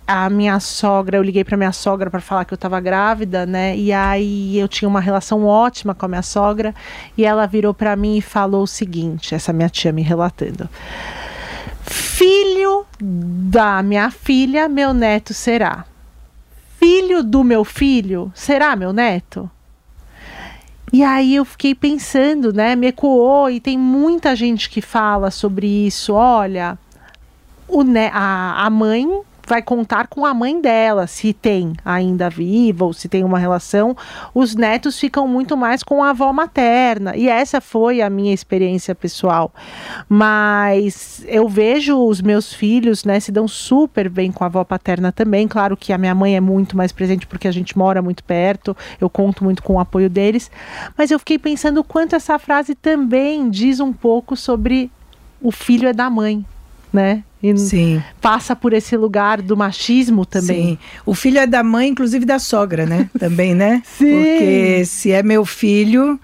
[0.08, 3.76] a minha sogra, eu liguei para minha sogra para falar que eu estava grávida, né?
[3.78, 6.76] E aí eu tinha uma relação ótima com a minha sogra
[7.18, 10.70] e ela virou para mim e falou o seguinte, essa minha tia me relatando:
[11.86, 15.86] Filho da minha filha, meu neto será.
[16.78, 19.50] Filho do meu filho será meu neto?
[20.92, 22.76] E aí eu fiquei pensando, né?
[22.76, 26.14] Me ecoou e tem muita gente que fala sobre isso.
[26.14, 26.78] Olha,
[27.68, 27.82] o,
[28.12, 29.08] a, a mãe
[29.46, 33.96] vai contar com a mãe dela, se tem ainda viva ou se tem uma relação,
[34.34, 37.16] os netos ficam muito mais com a avó materna.
[37.16, 39.54] E essa foi a minha experiência pessoal.
[40.08, 45.12] Mas eu vejo os meus filhos, né, se dão super bem com a avó paterna
[45.12, 45.48] também.
[45.48, 48.76] Claro que a minha mãe é muito mais presente porque a gente mora muito perto,
[49.00, 50.50] eu conto muito com o apoio deles.
[50.98, 54.90] Mas eu fiquei pensando o quanto essa frase também diz um pouco sobre
[55.42, 56.46] o filho é da mãe,
[56.94, 57.24] né?
[57.42, 58.02] E Sim.
[58.22, 60.68] passa por esse lugar do machismo também.
[60.68, 60.78] Sim.
[61.06, 63.10] O filho é da mãe, inclusive da sogra, né?
[63.20, 63.82] Também, né?
[63.86, 64.12] Sim.
[64.12, 66.18] Porque se é meu filho,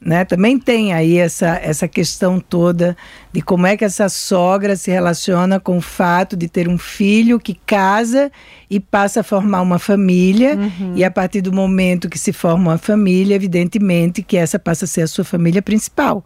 [0.00, 0.24] né?
[0.24, 2.96] Também tem aí essa, essa questão toda
[3.32, 7.38] de como é que essa sogra se relaciona com o fato de ter um filho
[7.38, 8.32] que casa
[8.68, 10.56] e passa a formar uma família.
[10.56, 10.94] Uhum.
[10.96, 14.88] E a partir do momento que se forma uma família, evidentemente que essa passa a
[14.88, 16.24] ser a sua família principal.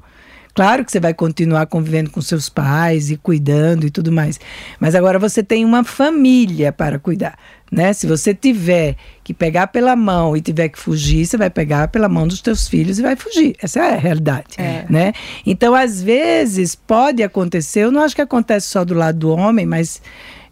[0.58, 4.40] Claro que você vai continuar convivendo com seus pais e cuidando e tudo mais.
[4.80, 7.38] Mas agora você tem uma família para cuidar.
[7.70, 7.92] Né?
[7.92, 12.08] Se você tiver que pegar pela mão e tiver que fugir, você vai pegar pela
[12.08, 13.54] mão dos teus filhos e vai fugir.
[13.62, 14.84] Essa é a realidade, é.
[14.90, 15.12] né?
[15.46, 17.84] Então, às vezes pode acontecer.
[17.84, 20.02] Eu não acho que acontece só do lado do homem, mas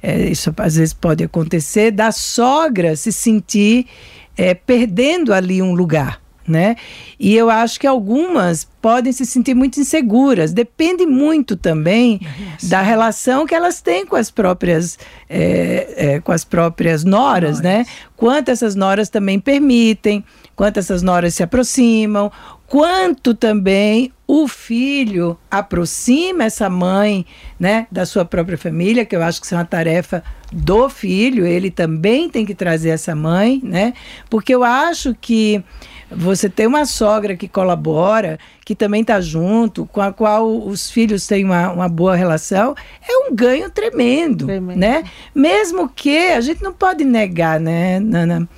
[0.00, 3.88] é, isso às vezes pode acontecer da sogra se sentir
[4.36, 6.76] é, perdendo ali um lugar né?
[7.18, 10.52] E eu acho que algumas podem se sentir muito inseguras.
[10.52, 12.20] Depende muito também
[12.62, 17.60] da relação que elas têm com as próprias, é, é, com as próprias noras, noras,
[17.60, 17.84] né?
[18.16, 20.24] Quanto essas noras também permitem,
[20.54, 22.30] quanto essas noras se aproximam,
[22.66, 27.24] quanto também o filho aproxima essa mãe,
[27.58, 31.46] né, da sua própria família, que eu acho que isso é uma tarefa do filho,
[31.46, 33.94] ele também tem que trazer essa mãe, né?
[34.28, 35.62] Porque eu acho que
[36.10, 41.26] você tem uma sogra que colabora, que também está junto, com a qual os filhos
[41.26, 42.74] têm uma, uma boa relação,
[43.08, 45.04] é um ganho tremendo, tremendo, né?
[45.34, 48.48] Mesmo que a gente não pode negar, né, Nana?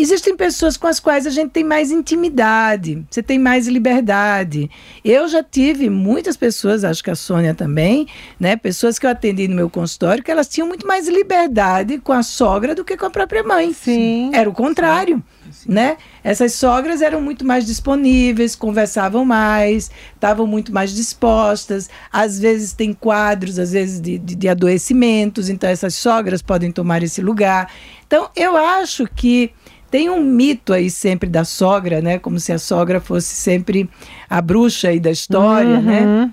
[0.00, 4.70] Existem pessoas com as quais a gente tem mais intimidade, você tem mais liberdade.
[5.04, 8.06] Eu já tive muitas pessoas, acho que a Sônia também,
[8.38, 8.56] né?
[8.56, 12.22] Pessoas que eu atendi no meu consultório, que elas tinham muito mais liberdade com a
[12.22, 13.74] sogra do que com a própria mãe.
[13.74, 14.30] Sim.
[14.32, 15.22] Era o contrário.
[15.52, 15.70] Sim.
[15.70, 15.98] Né?
[16.24, 21.90] Essas sogras eram muito mais disponíveis, conversavam mais, estavam muito mais dispostas.
[22.10, 27.02] Às vezes tem quadros, às vezes de, de, de adoecimentos, então essas sogras podem tomar
[27.02, 27.70] esse lugar.
[28.06, 29.52] Então eu acho que
[29.90, 32.18] tem um mito aí sempre da sogra, né?
[32.18, 33.88] Como se a sogra fosse sempre
[34.28, 36.00] a bruxa aí da história, né?
[36.00, 36.20] uhum.
[36.26, 36.32] né?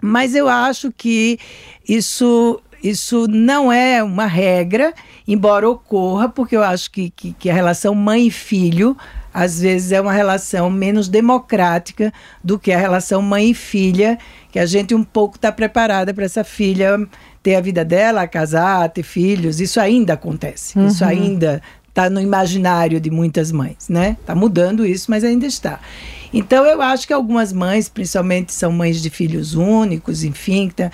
[0.00, 1.38] Mas eu acho que
[1.86, 4.94] isso isso não é uma regra,
[5.28, 8.96] embora ocorra, porque eu acho que, que, que, a relação mãe e filho,
[9.34, 12.10] às vezes, é uma relação menos democrática
[12.42, 14.18] do que a relação mãe e filha,
[14.50, 17.06] que a gente um pouco está preparada para essa filha
[17.42, 19.60] ter a vida dela, casar, ter filhos.
[19.60, 20.78] Isso ainda acontece.
[20.78, 20.86] Uhum.
[20.86, 24.16] Isso ainda está no imaginário de muitas mães, né?
[24.20, 25.80] Está mudando isso, mas ainda está.
[26.32, 30.90] Então eu acho que algumas mães, principalmente são mães de filhos únicos, enfim, tá,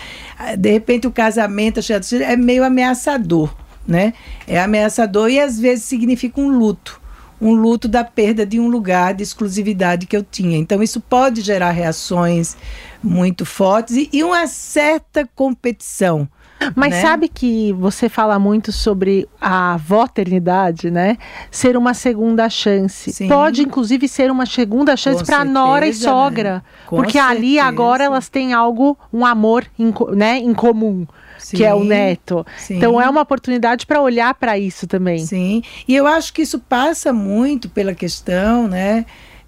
[0.56, 1.80] de repente o casamento
[2.22, 3.54] é meio ameaçador,
[3.86, 4.14] né?
[4.46, 7.00] É ameaçador e às vezes significa um luto
[7.40, 10.56] um luto da perda de um lugar de exclusividade que eu tinha.
[10.56, 12.56] Então, isso pode gerar reações
[13.02, 16.26] muito fortes e, e uma certa competição.
[16.74, 17.02] Mas né?
[17.02, 21.18] sabe que você fala muito sobre a voternidade, né?
[21.50, 23.12] Ser uma segunda chance.
[23.12, 23.28] Sim.
[23.28, 25.94] Pode, inclusive, ser uma segunda chance para nora e né?
[25.94, 26.54] sogra.
[26.54, 26.62] Né?
[26.88, 27.30] porque certeza.
[27.30, 31.06] ali agora elas têm algo, um amor em, né, em comum.
[31.38, 32.46] Sim, que é o neto.
[32.56, 32.76] Sim.
[32.76, 35.18] Então é uma oportunidade para olhar para isso também.
[35.18, 35.62] Sim.
[35.86, 39.04] E eu acho que isso passa muito pela questão, né?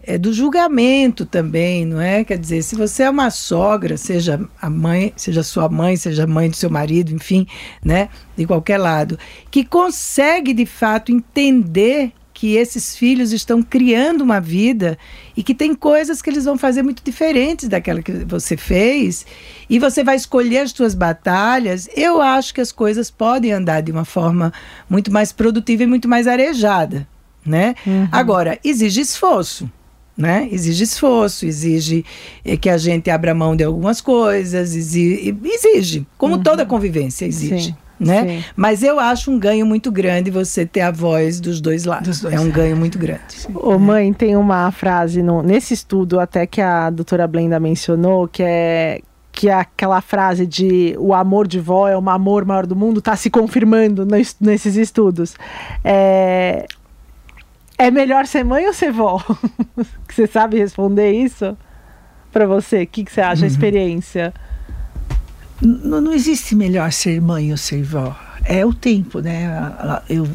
[0.09, 2.25] É, do julgamento também, não é?
[2.25, 6.27] Quer dizer, se você é uma sogra, seja a mãe, seja sua mãe, seja a
[6.27, 7.47] mãe do seu marido, enfim,
[7.85, 8.09] né?
[8.35, 9.19] De qualquer lado,
[9.51, 14.97] que consegue de fato entender que esses filhos estão criando uma vida
[15.37, 19.27] e que tem coisas que eles vão fazer muito diferentes daquela que você fez
[19.69, 21.87] e você vai escolher as suas batalhas.
[21.95, 24.55] Eu acho que as coisas podem andar de uma forma
[24.89, 27.07] muito mais produtiva e muito mais arejada,
[27.45, 27.75] né?
[27.87, 28.09] Uhum.
[28.11, 29.71] Agora, exige esforço
[30.19, 30.49] né?
[30.51, 32.05] Exige esforço, exige
[32.45, 36.43] eh, que a gente abra mão de algumas coisas, exige, exige como uhum.
[36.43, 37.66] toda convivência exige.
[37.69, 37.77] Sim.
[38.01, 38.27] Né?
[38.27, 38.45] Sim.
[38.55, 42.09] Mas eu acho um ganho muito grande você ter a voz dos dois lados.
[42.09, 43.49] Dos dois é um ganho muito grande.
[43.55, 48.43] Ô, mãe, tem uma frase no, nesse estudo até que a doutora Blenda mencionou, que
[48.43, 49.01] é
[49.31, 52.99] que é aquela frase de o amor de vó é o amor maior do mundo,
[52.99, 55.37] está se confirmando nes- nesses estudos.
[55.85, 56.66] É,
[57.79, 59.24] é melhor ser mãe ou ser vó?
[60.09, 61.57] você sabe responder isso?
[62.33, 64.35] Para você, o que, que você acha, a experiência?
[65.62, 68.14] N- não existe melhor ser mãe ou ser vó.
[68.45, 69.49] É o tempo, né?
[70.09, 70.29] Eu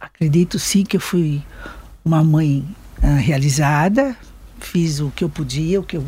[0.00, 1.42] acredito sim que eu fui
[2.04, 2.64] uma mãe
[3.02, 4.16] ah, realizada,
[4.60, 6.04] fiz o que eu podia, o que eu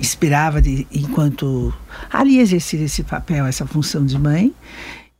[0.00, 1.72] esperava de, enquanto
[2.10, 4.52] ali exercer esse papel, essa função de mãe.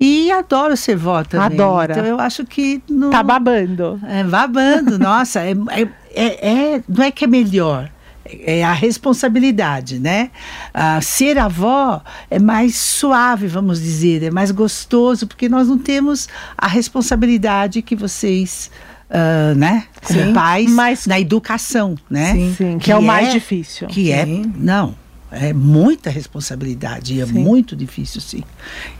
[0.04, 1.46] E adoro ser vó também.
[1.46, 1.92] Adora.
[1.92, 4.00] Então eu acho que não, Tá babando.
[4.08, 7.88] é, babando, nossa, é, é, é- é- não é que é melhor,
[8.24, 10.30] é a responsabilidade, né?
[10.74, 16.28] Ah, ser avó é mais suave, vamos dizer, é mais gostoso, porque nós não temos
[16.58, 18.70] a responsabilidade que vocês,
[19.10, 22.32] ah, né, como Sim, pais, mas- na educação, né?
[22.32, 22.54] Sim.
[22.56, 23.86] Sim, que, é o mais difícil.
[23.88, 24.52] Que é, Sim.
[24.56, 24.94] não,
[25.32, 27.32] é muita responsabilidade, é Sim.
[27.32, 28.42] muito difícil, sim.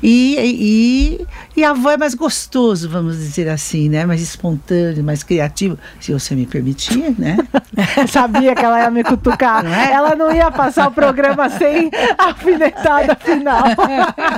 [0.03, 1.27] E, e,
[1.61, 4.07] e a avó é mais gostoso, vamos dizer assim, né?
[4.07, 7.37] Mais espontâneo, mais criativo, se você me permitir, né?
[8.09, 9.63] Sabia que ela ia me cutucar.
[9.63, 9.93] Não é?
[9.93, 13.65] Ela não ia passar o programa sem a alfinetada final.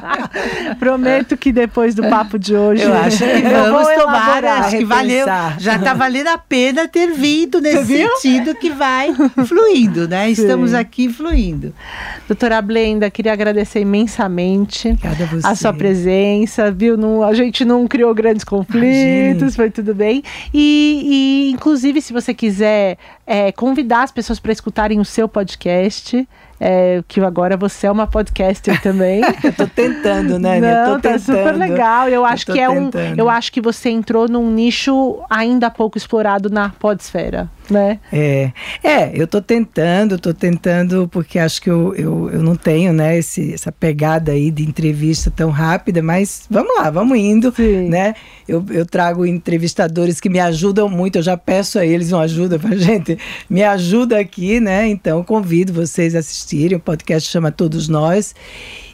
[0.79, 2.83] Prometo que depois do papo de hoje.
[2.83, 4.65] Eu acho que eu vamos tomar, elaborar.
[4.65, 5.27] acho que valeu,
[5.59, 9.15] já está valendo a pena ter vindo nesse sentido que vai
[9.47, 10.29] fluindo, né?
[10.31, 11.73] Estamos aqui fluindo.
[12.27, 15.47] Doutora Blenda, queria agradecer imensamente Obrigada a você.
[15.47, 16.97] a sua presença, viu?
[16.97, 19.53] Não, a gente não criou grandes conflitos, Imagine.
[19.53, 20.23] foi tudo bem.
[20.53, 26.27] E, e, inclusive, se você quiser é, convidar as pessoas para escutarem o seu podcast,
[26.61, 29.21] é, que agora você é uma podcaster também.
[29.45, 30.61] Eu tô tentando, né?
[30.61, 32.09] Não, eu tá super legal.
[32.09, 32.91] Eu acho tô que é um.
[32.91, 33.19] tentando.
[33.19, 37.99] Eu acho que você entrou num nicho ainda pouco explorado na podesfera, né?
[38.13, 38.53] É,
[38.83, 43.19] é, eu tô tentando, tô tentando, porque acho que eu, eu, eu não tenho, né,
[43.19, 47.89] esse, essa pegada aí de entrevista tão rápida, mas vamos lá, vamos indo, Sim.
[47.89, 48.15] né?
[48.47, 52.59] Eu, eu trago entrevistadores que me ajudam muito, eu já peço a eles uma ajuda
[52.59, 54.89] pra gente, me ajuda aqui, né?
[54.89, 58.35] Então convido vocês a assistirem, o podcast chama Todos Nós.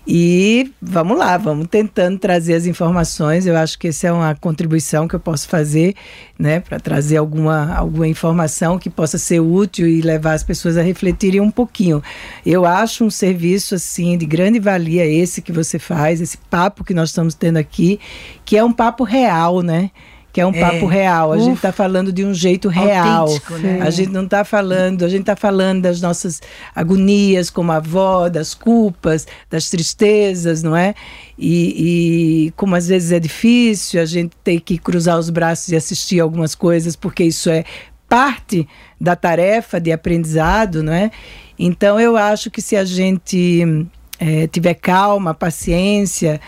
[0.06, 3.46] E vamos lá, vamos tentando trazer as informações.
[3.46, 5.94] Eu acho que essa é uma contribuição que eu posso fazer,
[6.38, 10.82] né, para trazer alguma, alguma informação que possa ser útil e levar as pessoas a
[10.82, 12.02] refletirem um pouquinho.
[12.44, 16.94] Eu acho um serviço assim de grande valia esse que você faz, esse papo que
[16.94, 18.00] nós estamos tendo aqui,
[18.44, 19.90] que é um papo real, né?
[20.32, 20.60] Que é um É.
[20.60, 21.32] papo real.
[21.32, 23.26] A gente está falando de um jeito real.
[23.60, 23.80] Né?
[23.82, 26.40] A gente não está falando, a gente está falando das nossas
[26.74, 30.94] agonias como avó, das culpas, das tristezas, não é?
[31.38, 35.76] E, e como às vezes é difícil a gente ter que cruzar os braços e
[35.76, 37.64] assistir algumas coisas, porque isso é
[38.08, 38.68] parte
[39.00, 41.10] da tarefa de aprendizado, não é?
[41.58, 43.86] Então eu acho que se a gente
[44.18, 46.40] eh, tiver calma, paciência,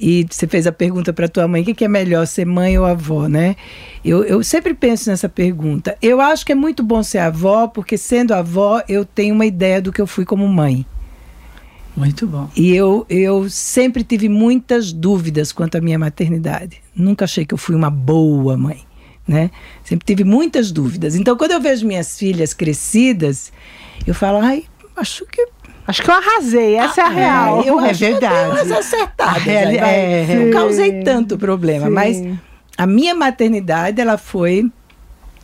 [0.00, 2.78] e você fez a pergunta para tua mãe, o que, que é melhor, ser mãe
[2.78, 3.54] ou avó, né?
[4.02, 5.94] Eu, eu sempre penso nessa pergunta.
[6.00, 9.82] Eu acho que é muito bom ser avó, porque sendo avó eu tenho uma ideia
[9.82, 10.86] do que eu fui como mãe.
[11.94, 12.48] Muito bom.
[12.56, 16.80] E eu, eu sempre tive muitas dúvidas quanto à minha maternidade.
[16.96, 18.80] Nunca achei que eu fui uma boa mãe,
[19.28, 19.50] né?
[19.84, 21.14] Sempre tive muitas dúvidas.
[21.14, 23.52] Então, quando eu vejo minhas filhas crescidas,
[24.06, 24.64] eu falo, ai,
[24.96, 25.46] acho que
[25.90, 27.62] Acho que eu arrasei, essa é a real.
[27.64, 28.34] eu é acho que eu verdade.
[28.34, 29.42] dei umas acertadas.
[29.44, 29.76] Vai.
[29.76, 31.92] é, não causei tanto problema, Sim.
[31.92, 32.22] mas
[32.78, 34.70] a minha maternidade ela foi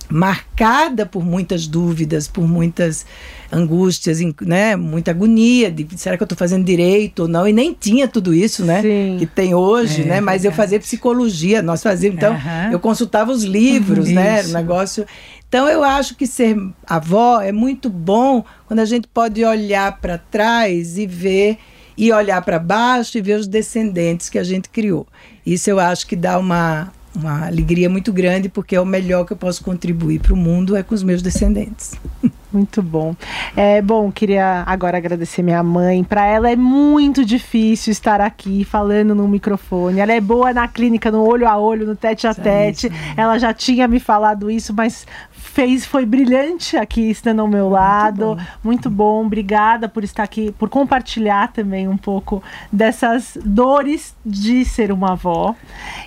[0.08, 3.04] marcada por muitas dúvidas, por muitas
[3.50, 7.46] angústias, né, muita agonia de será que eu estou fazendo direito ou não?
[7.46, 9.16] E nem tinha tudo isso, né, Sim.
[9.18, 10.20] que tem hoje, É, né?
[10.20, 10.56] Mas eu verdade.
[10.56, 12.36] fazia psicologia, nós fazíamos, então
[12.70, 14.52] eu consultava os livros, né, era um Isso.
[14.54, 15.06] negócio.
[15.48, 20.18] Então eu acho que ser avó é muito bom quando a gente pode olhar para
[20.18, 21.58] trás e ver
[21.96, 25.06] e olhar para baixo e ver os descendentes que a gente criou.
[25.44, 29.32] Isso eu acho que dá uma uma alegria muito grande porque é o melhor que
[29.32, 31.92] eu posso contribuir para o mundo é com os meus descendentes.
[32.56, 33.14] Muito bom.
[33.54, 36.02] É bom, queria agora agradecer minha mãe.
[36.02, 40.00] Para ela é muito difícil estar aqui falando no microfone.
[40.00, 42.90] Ela é boa na clínica, no olho a olho, no tete a tete.
[43.14, 48.38] Ela já tinha me falado isso, mas fez, foi brilhante aqui estando ao meu lado.
[48.64, 49.26] Muito bom.
[49.26, 52.42] Obrigada por estar aqui, por compartilhar também um pouco
[52.72, 55.54] dessas dores de ser uma avó.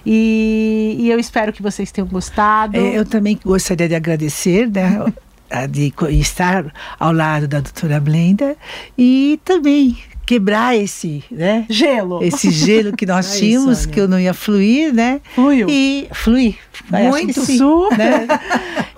[0.03, 2.75] E, e eu espero que vocês tenham gostado.
[2.75, 5.05] É, eu também gostaria de agradecer, né?
[5.69, 8.55] de estar ao lado da doutora Blenda
[8.97, 9.97] e também
[10.29, 11.65] quebrar esse, né?
[11.67, 12.23] Gelo.
[12.23, 13.93] Esse gelo que nós Aí, tínhamos, Sônia.
[13.95, 15.21] que eu não ia fluir, né?
[15.33, 15.65] Fluiu.
[15.67, 16.55] E fluir.
[16.87, 17.41] Muito.
[17.41, 17.97] sim, Super.
[17.97, 18.27] né?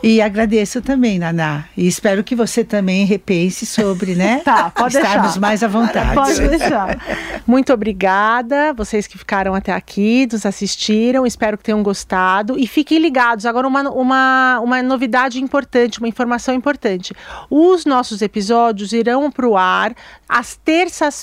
[0.04, 1.66] E agradeço também, Naná.
[1.78, 4.42] E espero que você também repense sobre, né?
[4.52, 5.40] Tá, pode Estarmos deixar.
[5.40, 6.16] mais à vontade.
[6.16, 6.98] Pode deixar.
[7.46, 12.58] Muito obrigada, vocês que ficaram até aqui, nos assistiram, espero que tenham gostado.
[12.58, 17.14] E fiquem ligados, agora uma, uma, uma novidade importante, uma informação importante.
[17.50, 19.94] Os nossos episódios irão para o ar
[20.28, 20.56] às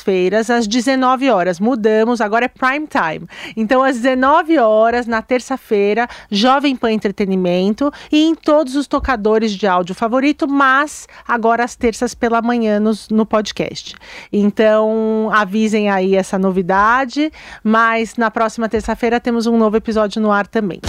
[0.02, 1.58] terças-feiras, às 19 horas.
[1.60, 3.26] Mudamos, agora é prime time.
[3.56, 9.66] Então, às 19 horas, na terça-feira, Jovem Pan Entretenimento e em todos os tocadores de
[9.66, 13.94] áudio favorito, mas agora às terças pela manhã nos- no podcast.
[14.32, 17.30] Então, avisem aí essa novidade,
[17.62, 20.80] mas na próxima terça-feira temos um novo episódio no ar também.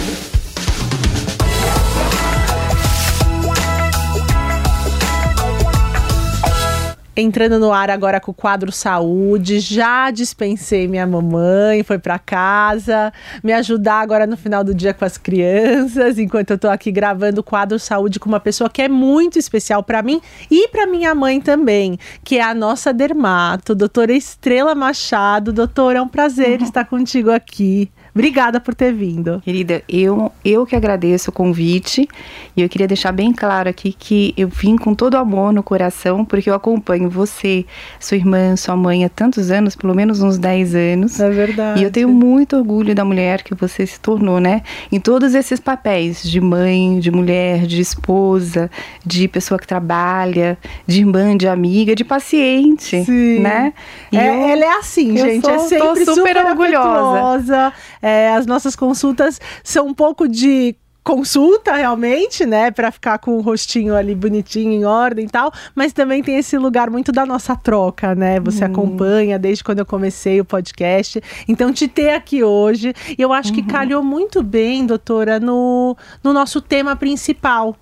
[7.20, 13.12] Entrando no ar agora com o quadro Saúde, já dispensei minha mamãe, foi para casa,
[13.44, 17.42] me ajudar agora no final do dia com as crianças, enquanto eu tô aqui gravando
[17.42, 20.18] o quadro Saúde com uma pessoa que é muito especial para mim
[20.50, 25.52] e para minha mãe também, que é a nossa dermato, doutora Estrela Machado.
[25.52, 27.90] Doutora, é um prazer estar contigo aqui.
[28.14, 29.40] Obrigada por ter vindo.
[29.44, 32.08] Querida, eu, eu que agradeço o convite
[32.56, 36.24] e eu queria deixar bem claro aqui que eu vim com todo amor no coração,
[36.24, 37.64] porque eu acompanho você,
[37.98, 41.20] sua irmã, sua mãe há tantos anos, pelo menos uns 10 anos.
[41.20, 41.80] É verdade.
[41.80, 44.62] E eu tenho muito orgulho da mulher que você se tornou, né?
[44.90, 48.70] Em todos esses papéis de mãe, de mulher, de esposa,
[49.06, 53.38] de pessoa que trabalha, de irmã, de amiga, de paciente, Sim.
[53.40, 53.72] né?
[54.10, 55.42] E É, eu- ela é assim, gente.
[55.42, 57.72] sou- é tô sempre super super, orgulhosa.
[58.10, 63.40] É, as nossas consultas são um pouco de consulta realmente, né, Pra ficar com o
[63.40, 67.56] rostinho ali bonitinho em ordem e tal, mas também tem esse lugar muito da nossa
[67.56, 68.38] troca, né?
[68.40, 71.20] Você acompanha desde quando eu comecei o podcast.
[71.48, 76.60] Então te ter aqui hoje, eu acho que calhou muito bem, doutora, no, no nosso
[76.60, 77.76] tema principal,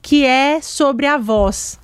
[0.00, 1.79] que é sobre a voz.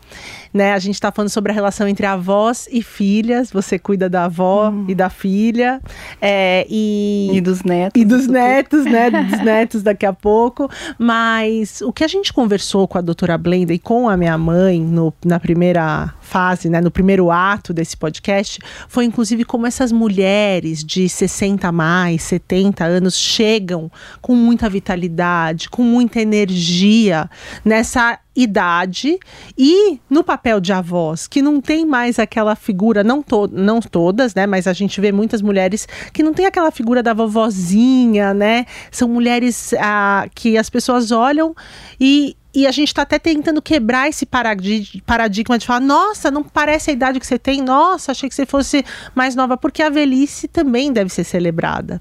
[0.54, 3.50] Né, a gente está falando sobre a relação entre avós e filhas.
[3.50, 5.82] Você cuida da avó e da filha.
[6.20, 8.00] é, e, E dos netos.
[8.00, 8.32] e dos tudo.
[8.32, 9.10] netos, né?
[9.26, 10.70] Dos netos daqui a pouco.
[10.98, 14.80] Mas o que a gente conversou com a doutora Blenda e com a minha mãe
[14.80, 16.80] no- na primeira fase, né?
[16.80, 22.84] No primeiro ato desse podcast, foi inclusive como essas mulheres de 60 a mais, 70
[22.84, 23.90] anos chegam
[24.22, 27.28] com muita vitalidade, com muita energia
[27.64, 29.18] nessa idade
[29.56, 34.34] e no papel de avós, que não tem mais aquela figura, não, to não todas,
[34.34, 34.46] né?
[34.46, 38.66] Mas a gente vê muitas mulheres que não tem aquela figura da vovozinha, né?
[38.90, 41.54] São mulheres ah, que as pessoas olham
[41.98, 42.36] e.
[42.56, 46.88] E a gente está até tentando quebrar esse paradi- paradigma de falar: nossa, não parece
[46.88, 48.82] a idade que você tem, nossa, achei que você fosse
[49.14, 52.00] mais nova, porque a velhice também deve ser celebrada.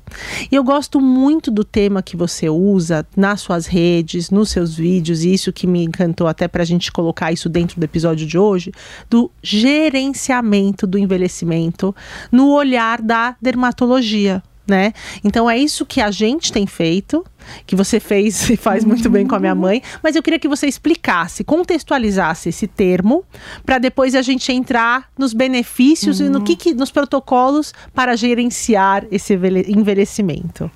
[0.49, 5.26] E eu gosto muito do tema que você usa nas suas redes, nos seus vídeos,
[5.26, 8.38] e isso que me encantou até para a gente colocar isso dentro do episódio de
[8.38, 8.72] hoje,
[9.10, 11.93] do gerenciamento do envelhecimento
[12.32, 14.41] no olhar da dermatologia.
[14.68, 14.93] Né?
[15.24, 17.24] Então é isso que a gente tem feito,
[17.68, 20.47] que você fez e faz muito bem com a minha mãe, mas eu queria que
[20.47, 23.24] você explicasse, contextualizasse esse termo,
[23.63, 29.05] para depois a gente entrar nos benefícios e no que, que nos protocolos para gerenciar
[29.11, 30.72] esse envelhe- envelhecimento.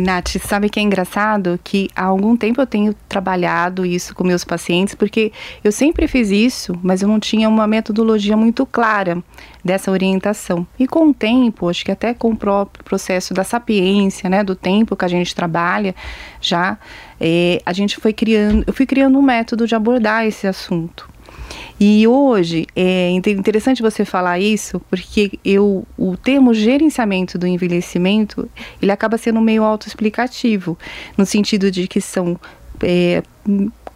[0.00, 1.58] Nath, sabe que é engraçado?
[1.62, 5.32] Que há algum tempo eu tenho trabalhado isso com meus pacientes, porque
[5.62, 9.22] eu sempre fiz isso, mas eu não tinha uma metodologia muito clara
[9.64, 10.66] dessa orientação.
[10.78, 14.54] E com o tempo, acho que até com o próprio processo da sapiência, né, do
[14.54, 15.94] tempo que a gente trabalha,
[16.40, 16.78] já
[17.20, 21.15] eh, a gente foi criando, eu fui criando um método de abordar esse assunto.
[21.78, 28.48] E hoje é inte- interessante você falar isso, porque eu o termo gerenciamento do envelhecimento
[28.80, 30.78] ele acaba sendo meio autoexplicativo,
[31.16, 32.38] no sentido de que são
[32.82, 33.22] é,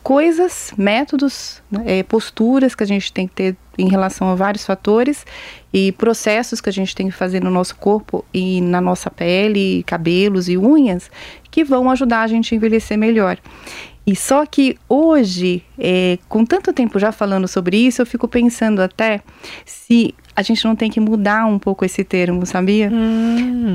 [0.03, 4.65] coisas, métodos, né, é, posturas que a gente tem que ter em relação a vários
[4.65, 5.25] fatores
[5.73, 9.83] e processos que a gente tem que fazer no nosso corpo e na nossa pele,
[9.85, 11.11] cabelos e unhas
[11.51, 13.39] que vão ajudar a gente a envelhecer melhor.
[14.07, 18.81] E só que hoje, é, com tanto tempo já falando sobre isso, eu fico pensando
[18.81, 19.21] até
[19.65, 22.91] se a gente não tem que mudar um pouco esse termo, sabia?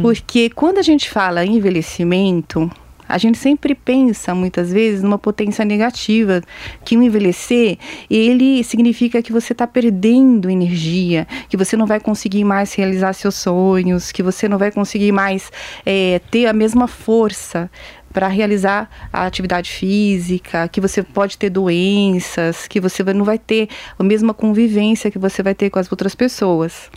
[0.01, 2.69] Porque quando a gente fala envelhecimento,
[3.07, 6.41] a gente sempre pensa, muitas vezes, numa potência negativa,
[6.83, 7.77] que o envelhecer,
[8.09, 13.35] ele significa que você está perdendo energia, que você não vai conseguir mais realizar seus
[13.35, 15.51] sonhos, que você não vai conseguir mais
[15.85, 17.69] é, ter a mesma força
[18.15, 23.67] para realizar a atividade física, que você pode ter doenças, que você não vai ter
[23.99, 26.89] a mesma convivência que você vai ter com as outras pessoas.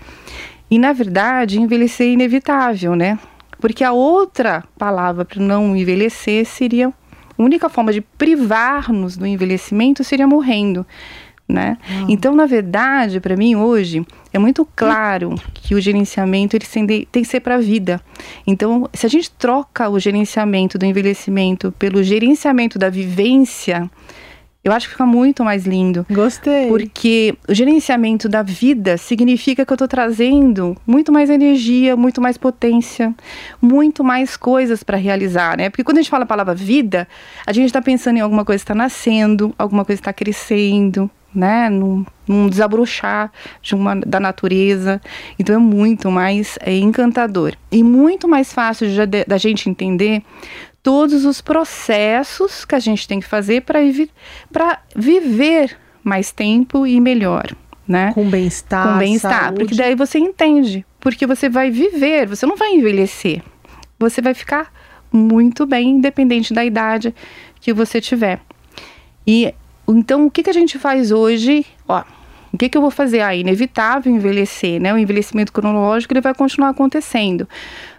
[0.71, 3.19] E na verdade, envelhecer é inevitável, né?
[3.59, 10.05] Porque a outra palavra para não envelhecer seria A única forma de privar-nos do envelhecimento
[10.05, 10.87] seria morrendo.
[11.49, 11.79] Né?
[12.09, 17.29] Então, na verdade, para mim hoje é muito claro que o gerenciamento ele tem que
[17.29, 18.03] ser para a vida.
[18.47, 23.91] Então, se a gente troca o gerenciamento do envelhecimento pelo gerenciamento da vivência,
[24.63, 26.05] eu acho que fica muito mais lindo.
[26.11, 26.69] Gostei.
[26.69, 32.37] Porque o gerenciamento da vida significa que eu estou trazendo muito mais energia, muito mais
[32.37, 33.15] potência,
[33.63, 35.71] muito mais coisas para realizar, né?
[35.71, 37.09] Porque quando a gente fala a palavra vida,
[37.47, 41.11] a gente está pensando em alguma coisa que está nascendo, alguma coisa que está crescendo,
[41.35, 43.31] né, num, num desabrochar
[43.63, 45.01] de uma, da natureza.
[45.39, 50.23] Então é muito mais é, encantador e muito mais fácil de, da gente entender
[50.83, 57.55] todos os processos que a gente tem que fazer para viver mais tempo e melhor.
[57.87, 58.13] Né?
[58.13, 58.93] Com bem-estar.
[58.93, 59.53] Com bem-estar.
[59.55, 60.85] Porque daí você entende.
[61.01, 63.43] Porque você vai viver, você não vai envelhecer.
[63.99, 64.73] Você vai ficar
[65.11, 67.15] muito bem, independente da idade
[67.61, 68.41] que você tiver.
[69.27, 69.55] E
[69.97, 71.65] então, o que, que a gente faz hoje?
[71.87, 72.03] Ó,
[72.53, 73.21] o que, que eu vou fazer?
[73.21, 74.93] Ah, inevitável envelhecer, né?
[74.93, 77.49] O envelhecimento cronológico ele vai continuar acontecendo,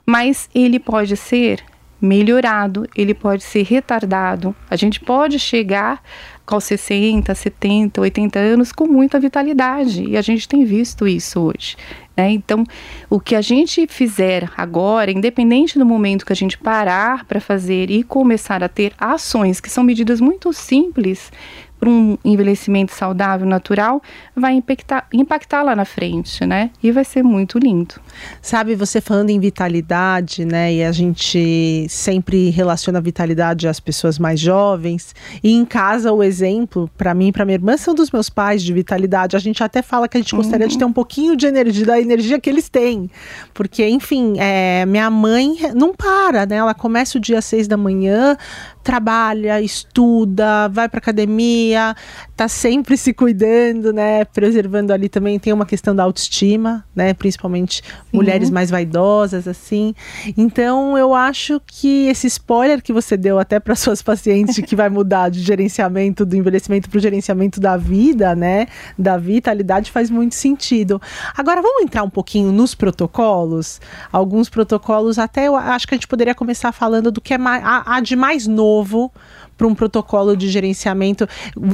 [0.06, 1.64] mas ele pode ser
[2.02, 4.56] melhorado, ele pode ser retardado.
[4.70, 6.02] A gente pode chegar
[6.48, 11.76] aos 60, 70, 80 anos com muita vitalidade e a gente tem visto isso hoje.
[12.20, 12.32] Né?
[12.32, 12.66] Então,
[13.10, 17.90] o que a gente fizer agora, independente do momento que a gente parar para fazer
[17.90, 21.32] e começar a ter ações que são medidas muito simples,
[21.80, 24.02] para um envelhecimento saudável, natural,
[24.36, 26.72] vai impactar, impactar lá na frente, né?
[26.84, 27.96] E vai ser muito lindo.
[28.42, 30.74] Sabe, você falando em vitalidade, né?
[30.74, 35.16] E a gente sempre relaciona a vitalidade às pessoas mais jovens.
[35.42, 38.62] E em casa, o exemplo, para mim e para minha irmã, são dos meus pais
[38.62, 39.38] de vitalidade.
[39.38, 40.72] A gente até fala que a gente gostaria uhum.
[40.72, 43.10] de ter um pouquinho de energia, da energia que eles têm.
[43.54, 46.58] Porque, enfim, é, minha mãe não para, né?
[46.58, 48.38] Ela começa o dia às seis da manhã,
[48.84, 51.96] trabalha, estuda, vai para academia,
[52.36, 57.84] tá sempre se cuidando, né, preservando ali também tem uma questão da autoestima, né, principalmente
[57.84, 57.92] Sim.
[58.14, 59.94] mulheres mais vaidosas assim.
[60.38, 64.90] Então eu acho que esse spoiler que você deu até para suas pacientes que vai
[64.90, 68.68] mudar de gerenciamento do envelhecimento para o gerenciamento da vida, né,
[68.98, 71.02] da vitalidade faz muito sentido.
[71.36, 76.08] Agora vamos entrar um pouquinho nos protocolos, alguns protocolos até eu acho que a gente
[76.08, 79.12] poderia começar falando do que é mais, a, a de mais novo novo
[79.58, 81.28] para um protocolo de gerenciamento.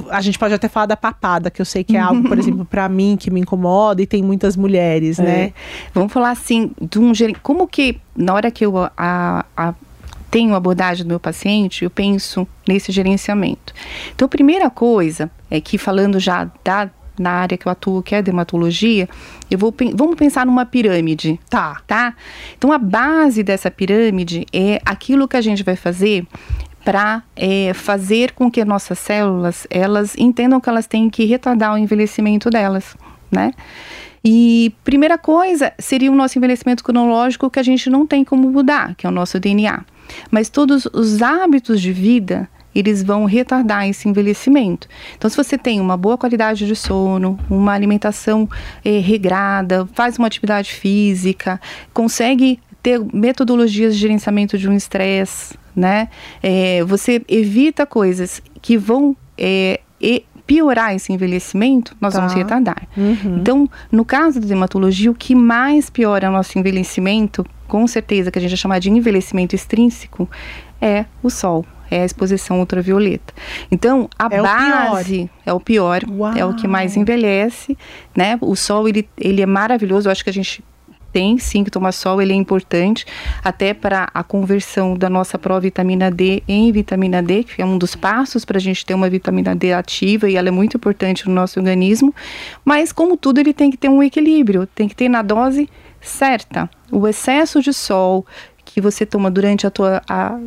[0.09, 2.65] A gente pode até falar da papada, que eu sei que é algo, por exemplo,
[2.65, 5.25] para mim que me incomoda e tem muitas mulheres, né?
[5.25, 5.37] é.
[5.37, 5.53] né?
[5.93, 7.11] Vamos falar assim, de um
[7.43, 9.73] como que na hora que eu a, a
[10.31, 13.73] tenho abordagem do meu paciente, eu penso nesse gerenciamento.
[14.13, 18.13] Então, a primeira coisa é que falando já da na área que eu atuo, que
[18.13, 19.07] é a dermatologia,
[19.49, 21.81] eu vou vamos pensar numa pirâmide, tá?
[21.87, 22.13] Tá?
[22.57, 26.27] Então a base dessa pirâmide é aquilo que a gente vai fazer
[26.85, 31.77] para é, fazer com que nossas células elas entendam que elas têm que retardar o
[31.77, 32.95] envelhecimento delas,
[33.31, 33.51] né?
[34.23, 38.95] E primeira coisa seria o nosso envelhecimento cronológico que a gente não tem como mudar,
[38.95, 39.83] que é o nosso DNA.
[40.29, 44.87] Mas todos os hábitos de vida eles vão retardar esse envelhecimento.
[45.17, 48.49] Então, se você tem uma boa qualidade de sono, uma alimentação
[48.83, 51.59] eh, regrada, faz uma atividade física,
[51.93, 56.07] consegue ter metodologias de gerenciamento de um estresse, né?
[56.43, 59.79] É, você evita coisas que vão é,
[60.45, 62.19] piorar esse envelhecimento, nós tá.
[62.19, 62.87] vamos retardar.
[62.95, 63.37] Uhum.
[63.41, 68.37] Então, no caso da dermatologia, o que mais piora o nosso envelhecimento, com certeza que
[68.37, 70.29] a gente vai chamar de envelhecimento extrínseco,
[70.79, 73.31] é o sol é a exposição ultravioleta.
[73.69, 76.33] Então, a é base o é o pior, Uau.
[76.35, 77.77] é o que mais envelhece,
[78.15, 78.39] né?
[78.41, 80.63] O sol ele, ele é maravilhoso, eu acho que a gente
[81.15, 83.05] tem sim que tomar sol, ele é importante
[83.41, 87.95] até para a conversão da nossa provitamina D em vitamina D, que é um dos
[87.95, 91.33] passos para a gente ter uma vitamina D ativa e ela é muito importante no
[91.33, 92.13] nosso organismo.
[92.65, 95.69] Mas, como tudo, ele tem que ter um equilíbrio, tem que ter na dose
[96.01, 96.69] certa.
[96.91, 98.25] O excesso de sol
[98.75, 100.37] que você toma durante a tua a,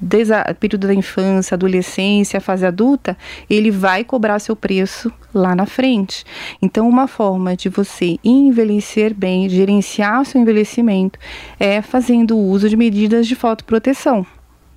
[0.00, 3.16] desde o período da infância, adolescência, fase adulta,
[3.48, 6.24] ele vai cobrar seu preço lá na frente.
[6.60, 11.16] Então, uma forma de você envelhecer bem, gerenciar o seu envelhecimento,
[11.60, 14.26] é fazendo uso de medidas de fotoproteção.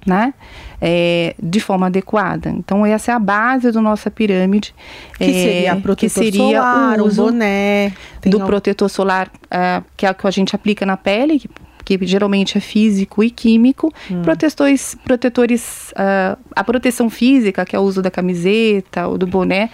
[0.05, 0.33] Né?
[0.79, 2.49] É, de forma adequada.
[2.49, 4.73] Então essa é a base da nossa pirâmide.
[5.17, 7.91] Que é, seria protetor que seria solar, o uso boné,
[8.25, 11.49] do protetor solar, é, que é o que a gente aplica na pele, que
[12.01, 14.21] geralmente é físico e químico, hum.
[14.21, 19.69] protetores, protetores uh, a proteção física, que é o uso da camiseta ou do boné,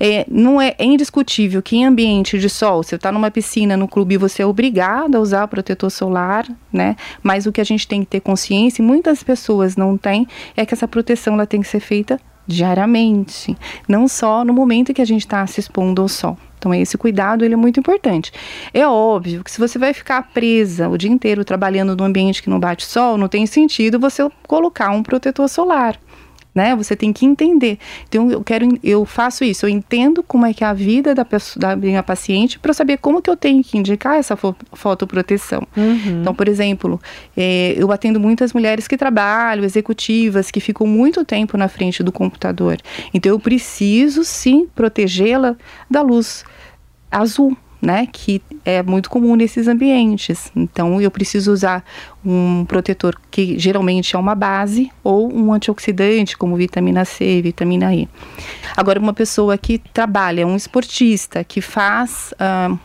[0.00, 3.86] é, não é, é indiscutível que em ambiente de sol, você está numa piscina, no
[3.86, 6.96] clube, você é obrigado a usar protetor solar, né?
[7.22, 10.64] Mas o que a gente tem que ter consciência, e muitas pessoas não têm, é
[10.64, 13.56] que essa proteção ela tem que ser feita diariamente,
[13.88, 16.36] não só no momento que a gente está se expondo ao sol.
[16.62, 18.32] Então esse cuidado ele é muito importante.
[18.72, 22.48] É óbvio que se você vai ficar presa o dia inteiro trabalhando num ambiente que
[22.48, 25.98] não bate sol, não tem sentido você colocar um protetor solar
[26.54, 26.76] né?
[26.76, 27.78] Você tem que entender.
[28.08, 31.24] Então eu quero, eu faço isso, eu entendo como é que é a vida da,
[31.24, 35.66] pessoa, da minha paciente para saber como que eu tenho que indicar essa fo fotoproteção.
[35.76, 36.20] Uhum.
[36.20, 37.00] Então, por exemplo,
[37.36, 42.12] é, eu atendo muitas mulheres que trabalham, executivas, que ficam muito tempo na frente do
[42.12, 42.78] computador.
[43.14, 45.56] Então eu preciso sim protegê-la
[45.90, 46.44] da luz
[47.10, 50.52] azul né, que é muito comum nesses ambientes.
[50.54, 51.84] Então, eu preciso usar
[52.24, 58.08] um protetor que geralmente é uma base ou um antioxidante, como vitamina C, vitamina E.
[58.76, 62.32] Agora, uma pessoa que trabalha, um esportista, que faz.
[62.34, 62.78] Uh,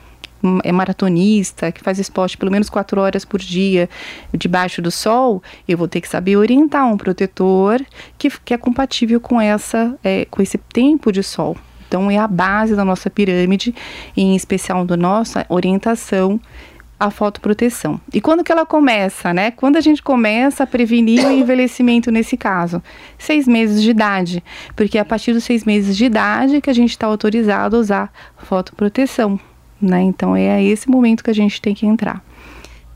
[0.64, 3.90] é maratonista, que faz esporte pelo menos quatro horas por dia
[4.32, 7.84] debaixo do sol, eu vou ter que saber orientar um protetor
[8.20, 11.58] que, que é compatível com essa é, com esse tempo de sol.
[11.88, 13.74] Então, é a base da nossa pirâmide,
[14.16, 16.40] em especial da nossa orientação
[17.00, 18.00] à fotoproteção.
[18.12, 19.52] E quando que ela começa, né?
[19.52, 22.82] Quando a gente começa a prevenir o envelhecimento nesse caso?
[23.18, 24.44] Seis meses de idade,
[24.76, 27.80] porque é a partir dos seis meses de idade que a gente está autorizado a
[27.80, 29.40] usar fotoproteção,
[29.82, 30.02] né?
[30.02, 32.24] Então é esse momento que a gente tem que entrar,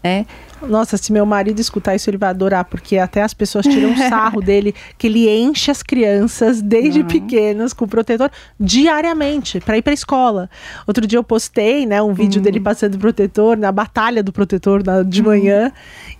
[0.03, 0.25] né?
[0.67, 4.41] Nossa, se meu marido escutar isso, ele vai adorar, porque até as pessoas tiram sarro
[4.41, 7.07] dele, que ele enche as crianças desde uhum.
[7.07, 10.49] pequenas com protetor diariamente para ir para escola.
[10.87, 12.43] Outro dia eu postei, né, um vídeo uhum.
[12.43, 15.27] dele passando protetor na batalha do protetor na, de uhum.
[15.27, 15.71] manhã.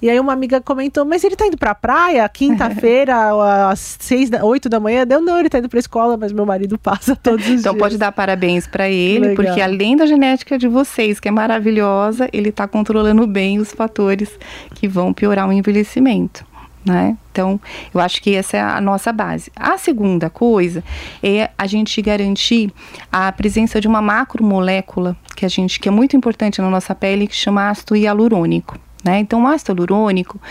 [0.01, 3.15] E aí uma amiga comentou: "Mas ele tá indo para a praia quinta-feira
[3.69, 6.45] às seis, da, oito da manhã?" Deu não, ele tá indo para escola, mas meu
[6.45, 7.59] marido passa todos os então, dias.
[7.61, 9.35] Então pode dar parabéns para ele, Legal.
[9.35, 14.30] porque além da genética de vocês, que é maravilhosa, ele tá controlando bem os fatores
[14.75, 16.45] que vão piorar o envelhecimento.
[16.83, 17.15] Né?
[17.31, 17.61] Então,
[17.93, 19.51] eu acho que essa é a nossa base.
[19.55, 20.83] A segunda coisa
[21.21, 22.73] é a gente garantir
[23.11, 27.27] a presença de uma macromolécula que a gente que é muito importante na nossa pele,
[27.27, 28.79] que chama ácido hialurônico.
[29.03, 29.19] Né?
[29.19, 30.41] Então, o ácido hialurônico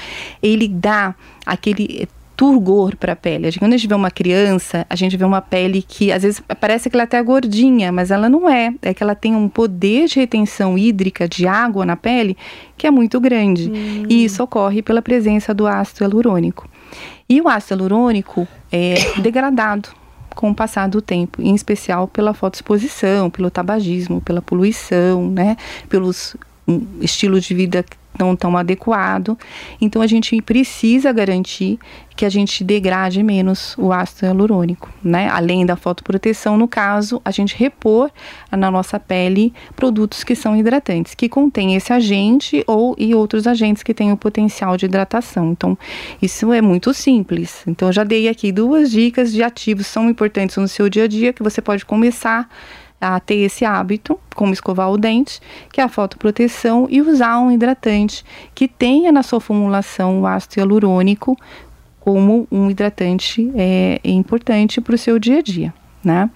[0.41, 1.15] ele dá
[1.45, 2.09] aquele
[2.41, 3.53] turgor para a pele.
[3.59, 6.89] Quando a gente vê uma criança, a gente vê uma pele que às vezes parece
[6.89, 8.73] que ela é até gordinha, mas ela não é.
[8.81, 12.35] É que ela tem um poder de retenção hídrica de água na pele
[12.79, 13.71] que é muito grande.
[13.71, 14.05] Hum.
[14.09, 16.67] E isso ocorre pela presença do ácido hialurônico.
[17.29, 19.91] E o ácido hialurônico é degradado
[20.35, 25.59] com o passar do tempo, em especial pela fotoexposição, pelo tabagismo, pela poluição, né,
[25.91, 26.35] pelos
[27.01, 27.85] estilo de vida
[28.19, 29.37] não tão adequado.
[29.81, 31.79] Então a gente precisa garantir
[32.17, 35.29] que a gente degrade menos o ácido hialurônico, né?
[35.31, 38.11] Além da fotoproteção, no caso, a gente repor
[38.53, 43.83] na nossa pele produtos que são hidratantes, que contêm esse agente ou e outros agentes
[43.83, 45.53] que têm o potencial de hidratação.
[45.53, 45.79] Então,
[46.21, 47.63] isso é muito simples.
[47.67, 51.09] Então, eu já dei aqui duas dicas de ativos são importantes no seu dia a
[51.09, 52.47] dia que você pode começar
[53.01, 55.41] a ter esse hábito, como escovar o dente,
[55.73, 58.25] que é a fotoproteção, e usar um hidratante
[58.55, 61.37] que tenha na sua formulação o ácido hialurônico
[61.99, 66.31] como um hidratante é, importante para o seu dia a dia, né?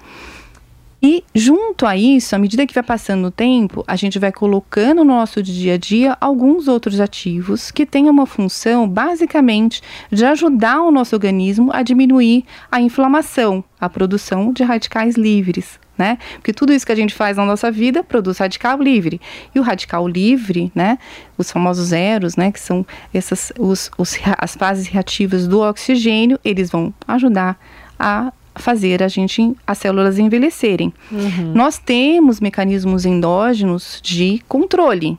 [1.06, 5.04] E junto a isso, à medida que vai passando o tempo, a gente vai colocando
[5.04, 10.80] no nosso dia a dia alguns outros ativos que têm uma função basicamente de ajudar
[10.80, 16.18] o nosso organismo a diminuir a inflamação, a produção de radicais livres né?
[16.34, 19.20] Porque tudo isso que a gente faz na nossa vida produz radical livre.
[19.54, 20.98] E o radical livre, né?
[21.38, 22.50] Os famosos zeros, né?
[22.50, 27.58] Que são essas, os, os, as fases reativas do oxigênio, eles vão ajudar
[27.98, 30.92] a fazer a gente, as células envelhecerem.
[31.10, 31.52] Uhum.
[31.54, 35.18] Nós temos mecanismos endógenos de controle.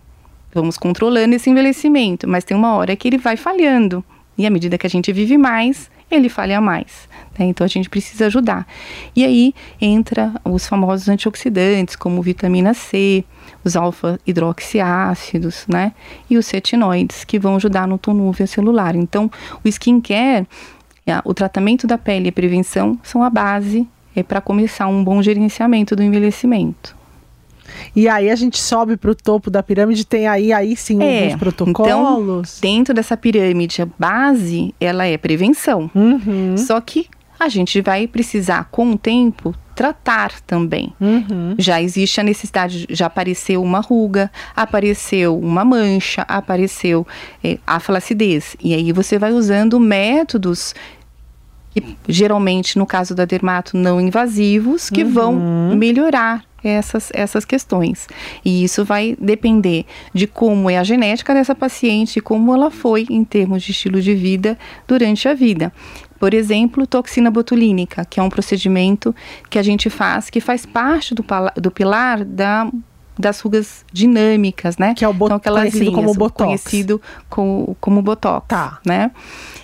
[0.54, 4.04] Vamos controlando esse envelhecimento, mas tem uma hora que ele vai falhando.
[4.38, 7.08] E à medida que a gente vive mais, ele falha mais.
[7.38, 7.46] Né?
[7.46, 8.68] Então a gente precisa ajudar.
[9.16, 13.24] E aí entra os famosos antioxidantes, como vitamina C,
[13.64, 15.94] os alfa-hidroxiácidos, né?
[16.30, 18.96] E os cetinoides, que vão ajudar no tonúvio celular.
[18.96, 19.30] Então,
[19.64, 20.48] o skincare,
[21.24, 25.22] o tratamento da pele e a prevenção são a base é para começar um bom
[25.22, 26.96] gerenciamento do envelhecimento.
[27.96, 31.24] E aí a gente sobe para o topo da pirâmide, tem aí, aí sim é,
[31.24, 32.58] alguns protocolos.
[32.58, 35.90] Então, dentro dessa pirâmide, a base, ela é prevenção.
[35.94, 36.56] Uhum.
[36.58, 37.08] Só que
[37.40, 40.94] a gente vai precisar, com o tempo, tratar também.
[41.00, 41.54] Uhum.
[41.60, 47.06] Já existe a necessidade, já apareceu uma ruga, apareceu uma mancha, apareceu
[47.44, 48.56] é, a flacidez.
[48.64, 50.74] E aí você vai usando métodos
[51.72, 58.08] que geralmente, no caso da dermato, não invasivos, que vão melhorar essas, essas questões.
[58.44, 63.06] E isso vai depender de como é a genética dessa paciente e como ela foi
[63.10, 64.58] em termos de estilo de vida
[64.88, 65.72] durante a vida.
[66.20, 69.14] Por exemplo, toxina botulínica, que é um procedimento
[69.50, 71.24] que a gente faz, que faz parte do,
[71.56, 72.70] do pilar da
[73.18, 74.94] das rugas dinâmicas, né?
[74.94, 76.46] Que é o bot- aquelas conhecido como Botox.
[76.46, 78.80] Conhecido como, como Botox, Tá.
[78.86, 79.10] né?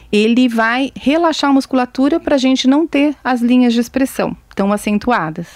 [0.09, 4.71] Ele vai relaxar a musculatura para a gente não ter as linhas de expressão tão
[4.71, 5.47] acentuadas.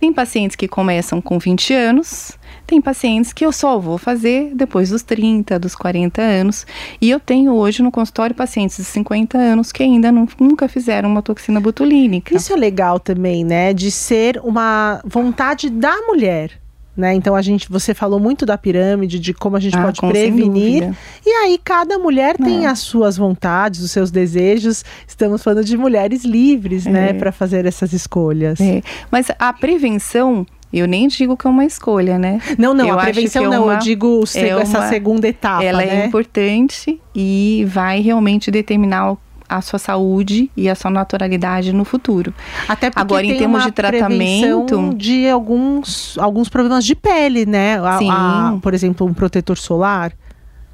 [0.00, 4.90] Tem pacientes que começam com 20 anos, tem pacientes que eu só vou fazer depois
[4.90, 6.64] dos 30, dos 40 anos.
[7.00, 11.10] E eu tenho hoje no consultório pacientes de 50 anos que ainda não- nunca fizeram
[11.10, 12.36] uma toxina botulínica.
[12.36, 13.74] Isso é legal também, né?
[13.74, 16.52] De ser uma vontade da mulher.
[16.98, 17.14] Né?
[17.14, 20.80] Então a gente, você falou muito da pirâmide, de como a gente Ah, pode prevenir.
[20.82, 20.96] dúvida.
[21.24, 22.68] E aí cada mulher tem É.
[22.68, 24.84] as suas vontades, os seus desejos.
[25.06, 27.12] Estamos falando de mulheres livres, né, É.
[27.12, 28.60] para fazer essas escolhas.
[28.60, 32.40] É, Mas a prevenção, eu nem digo que é uma escolha, né?
[32.58, 35.62] Não, não, Eu a prevenção é não, uma- eu digo é essa uma- segunda etapa,
[35.62, 36.02] Ela né?
[36.02, 39.18] é importante e vai realmente determinar o-
[39.48, 42.34] a sua saúde e a sua naturalidade no futuro.
[42.68, 47.78] Até porque Agora, em termos de tratamento- de alguns, alguns problemas de pele, né?
[47.80, 48.10] A- Sim.
[48.10, 50.12] a- por exemplo, um protetor solar.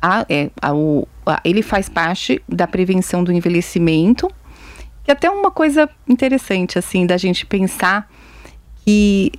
[0.02, 1.06] A- é, a- o-
[1.44, 4.28] ele faz parte da prevenção do envelhecimento,
[5.05, 8.09] que até uma coisa interessante, assim, da gente pensar
[8.84, 9.30] que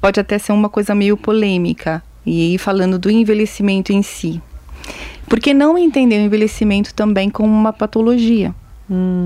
[0.00, 4.40] pode até ser uma coisa meio polêmica, e aí falando do envelhecimento em si.
[5.30, 8.52] Porque não entender o envelhecimento também como uma patologia,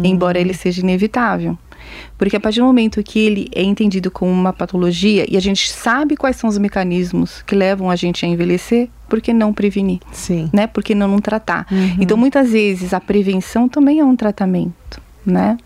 [0.04, 1.58] embora ele seja inevitável.
[2.18, 5.70] Porque a partir do momento que ele é entendido como uma patologia e a gente
[5.72, 10.00] sabe quais são os mecanismos que levam a gente a envelhecer, por que não prevenir?
[10.12, 10.50] Sim.
[10.52, 10.66] né?
[10.66, 11.66] Por que não, não tratar?
[11.98, 15.56] Então, muitas vezes, a prevenção também é um tratamento, né?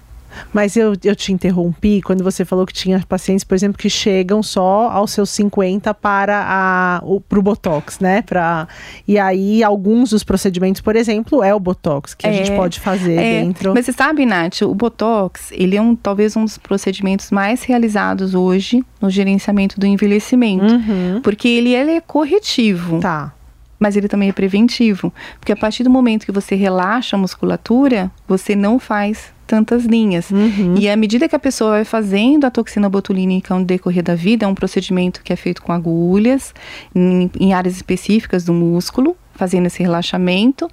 [0.52, 4.42] Mas eu, eu te interrompi quando você falou que tinha pacientes, por exemplo, que chegam
[4.42, 8.22] só aos seus 50 para a, o pro Botox, né?
[8.22, 8.66] Pra,
[9.06, 12.80] e aí, alguns dos procedimentos, por exemplo, é o Botox, que a É, gente pode
[12.80, 13.72] fazer É, dentro.
[13.74, 18.34] Mas você sabe, Nath, o Botox, ele é um, talvez um dos procedimentos mais realizados
[18.34, 20.64] hoje no gerenciamento do envelhecimento.
[20.74, 21.20] Uhum.
[21.22, 23.32] Porque ele, ele é corretivo, Tá.
[23.78, 25.12] Mas ele também é preventivo.
[25.38, 30.30] Porque a partir do momento que você relaxa a musculatura, você não faz tantas linhas.
[30.30, 30.74] Uhum.
[30.78, 34.44] E à medida que a pessoa vai fazendo a toxina botulínica no decorrer da vida,
[34.44, 36.52] é um procedimento que é feito com agulhas,
[36.94, 40.68] em, em áreas específicas do músculo, fazendo esse relaxamento,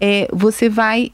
[0.00, 1.12] é, você vai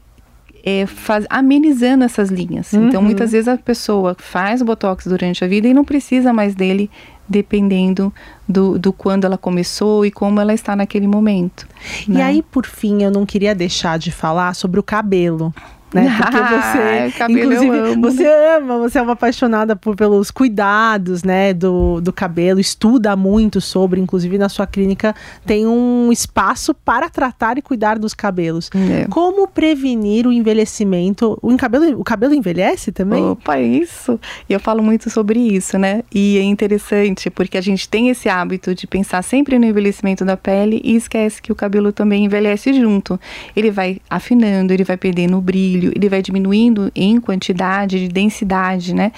[0.65, 2.73] é, faz- amenizando essas linhas.
[2.73, 3.07] Então, Uhum.
[3.07, 6.89] muitas vezes a pessoa faz o botox durante a vida e não precisa mais dele,
[7.27, 8.13] dependendo
[8.47, 11.67] do, do quando ela começou e como ela está naquele momento.
[12.07, 12.23] E né?
[12.23, 15.53] aí, por fim, eu não queria deixar de falar sobre o cabelo.
[15.93, 16.09] Né?
[16.17, 22.11] Porque você, inclusive, você ama, você é uma apaixonada por, pelos cuidados, né, do, do
[22.11, 25.13] cabelo, estuda muito sobre, inclusive na sua clínica
[25.45, 28.69] tem um espaço para tratar e cuidar dos cabelos.
[28.73, 29.05] É.
[29.09, 31.37] Como prevenir o envelhecimento?
[31.41, 33.23] O cabelo, o cabelo envelhece também?
[33.23, 34.19] Opa, isso.
[34.49, 36.03] E eu falo muito sobre isso, né?
[36.13, 40.37] E é interessante porque a gente tem esse hábito de pensar sempre no envelhecimento da
[40.37, 43.19] pele e esquece que o cabelo também envelhece junto.
[43.55, 48.93] Ele vai afinando, ele vai perdendo o brilho, ele vai diminuindo em quantidade, de densidade,
[48.93, 49.11] né?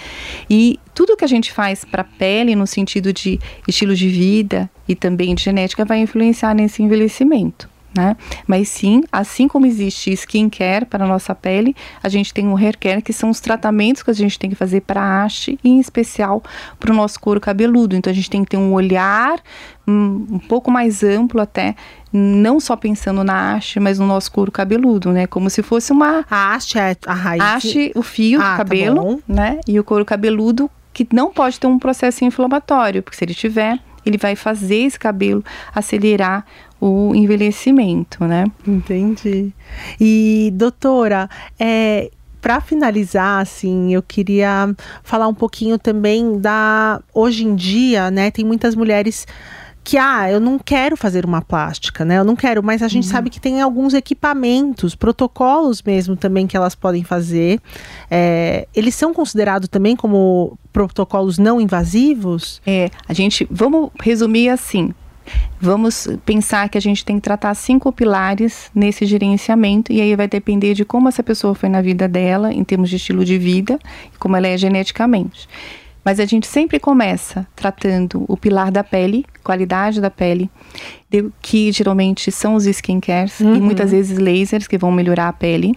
[0.49, 4.69] E tudo que a gente faz para a pele no sentido de estilo de vida
[4.87, 7.74] e também de genética vai influenciar nesse envelhecimento.
[7.95, 8.17] Né?
[8.45, 11.73] Mas sim, assim como existe skincare para a nossa pele,
[12.03, 14.55] a gente tem o hair care, que são os tratamentos que a gente tem que
[14.55, 16.43] fazer para a haste, e em especial
[16.77, 17.95] para o nosso couro cabeludo.
[17.95, 19.39] Então a gente tem que ter um olhar
[19.87, 21.73] um, um pouco mais amplo até,
[22.11, 25.25] não só pensando na haste, mas no nosso couro cabeludo, né?
[25.25, 27.41] Como se fosse uma A haste é a raiz.
[27.41, 29.19] haste, o fio Ah, do tá cabelo, bom.
[29.27, 29.59] né?
[29.65, 33.79] E o couro cabeludo que não pode ter um processo inflamatório, porque se ele tiver,
[34.05, 36.45] ele vai fazer esse cabelo acelerar
[36.79, 38.45] o envelhecimento, né?
[38.67, 39.51] Entendi.
[39.99, 41.29] E, doutora,
[41.59, 42.11] é,
[42.41, 47.01] para finalizar, assim, eu queria falar um pouquinho também da.
[47.13, 49.25] Hoje em dia, né, tem muitas mulheres
[49.83, 52.17] que, ah, eu não quero fazer uma plástica, né?
[52.17, 56.57] Eu não quero, mas a gente sabe que tem alguns equipamentos, protocolos mesmo também que
[56.57, 57.61] elas podem fazer.
[58.09, 62.61] É, eles são considerados também como protocolos não invasivos?
[62.67, 64.93] É, a gente, vamos resumir assim,
[65.59, 70.27] vamos pensar que a gente tem que tratar cinco pilares nesse gerenciamento e aí vai
[70.27, 73.79] depender de como essa pessoa foi na vida dela, em termos de estilo de vida,
[74.13, 75.47] e como ela é geneticamente.
[76.03, 80.51] Mas a gente sempre começa tratando o pilar da pele, qualidade da pele,
[81.41, 83.55] que geralmente são os skincares uhum.
[83.55, 85.73] e muitas vezes lasers que vão melhorar a pele.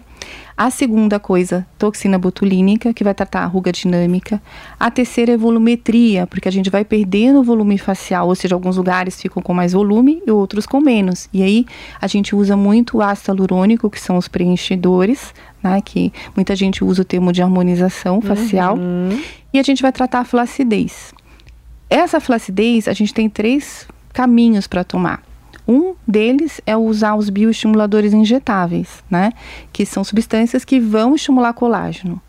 [0.59, 4.41] A segunda coisa, toxina botulínica, que vai tratar a ruga dinâmica.
[4.77, 8.75] A terceira é volumetria, porque a gente vai perdendo o volume facial, ou seja, alguns
[8.75, 11.29] lugares ficam com mais volume e outros com menos.
[11.31, 11.65] E aí
[12.01, 15.33] a gente usa muito o ácido hialurônico, que são os preenchedores,
[15.63, 18.75] né, que muita gente usa o termo de harmonização facial.
[18.75, 19.17] Uhum.
[19.53, 21.13] E a gente vai tratar a flacidez.
[21.89, 25.28] Essa flacidez, a gente tem três caminhos para tomar.
[25.69, 29.31] Um deles é usar os bioestimuladores injetáveis, né?
[29.71, 32.19] Que são substâncias que vão estimular colágeno.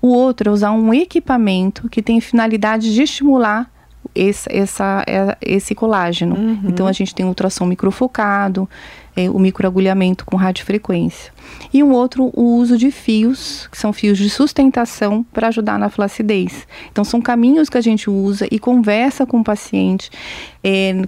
[0.00, 3.70] O outro é usar um equipamento que tem finalidade de estimular
[4.14, 6.36] esse, essa, é, esse colágeno.
[6.36, 6.60] Uhum.
[6.64, 8.66] Então a gente tem ultrassom microfocado,
[9.14, 11.30] é, o microagulhamento com radiofrequência.
[11.74, 15.90] E um outro, o uso de fios, que são fios de sustentação para ajudar na
[15.90, 16.66] flacidez.
[16.90, 20.10] Então são caminhos que a gente usa e conversa com o paciente.
[20.64, 21.02] É,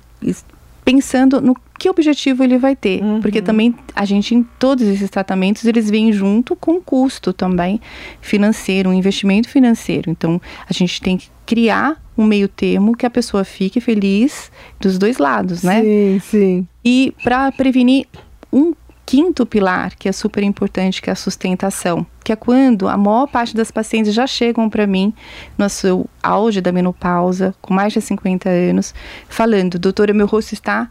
[0.88, 3.20] pensando no que objetivo ele vai ter, uhum.
[3.20, 7.78] porque também a gente em todos esses tratamentos eles vêm junto com custo também
[8.22, 10.10] financeiro, um investimento financeiro.
[10.10, 14.50] Então a gente tem que criar um meio termo que a pessoa fique feliz
[14.80, 15.82] dos dois lados, né?
[15.82, 16.68] Sim, sim.
[16.82, 18.06] E para prevenir
[18.50, 18.72] um
[19.08, 23.26] quinto pilar, que é super importante, que é a sustentação, que é quando a maior
[23.26, 25.14] parte das pacientes já chegam para mim
[25.56, 28.94] no seu auge da menopausa, com mais de 50 anos,
[29.26, 30.90] falando: doutora, meu rosto está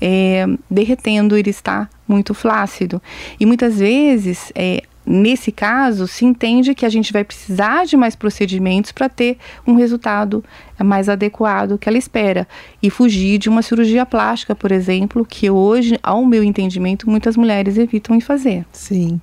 [0.00, 3.02] é, derretendo, ele está muito flácido.
[3.40, 8.14] E muitas vezes é, nesse caso, se entende que a gente vai precisar de mais
[8.14, 10.44] procedimentos para ter um resultado
[10.84, 12.46] mais adequado que ela espera
[12.82, 17.76] e fugir de uma cirurgia plástica, por exemplo, que hoje, ao meu entendimento, muitas mulheres
[17.76, 18.64] evitam em fazer.
[18.72, 19.20] Sim.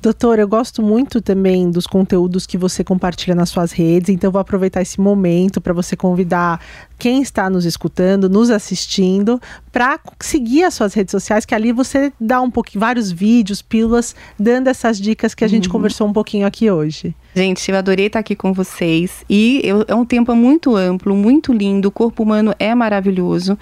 [0.00, 4.40] Doutora, eu gosto muito também dos conteúdos que você compartilha nas suas redes, então vou
[4.40, 6.60] aproveitar esse momento para você convidar
[6.98, 9.40] quem está nos escutando, nos assistindo,
[9.70, 14.14] para seguir as suas redes sociais, que ali você dá um pouquinho, vários vídeos, pílulas,
[14.38, 15.72] dando essas dicas que a gente uhum.
[15.72, 17.14] conversou um pouquinho aqui hoje.
[17.34, 19.24] Gente, eu adorei estar aqui com vocês.
[19.28, 21.88] E eu, é um tempo muito amplo, muito lindo.
[21.88, 23.56] O corpo humano é maravilhoso.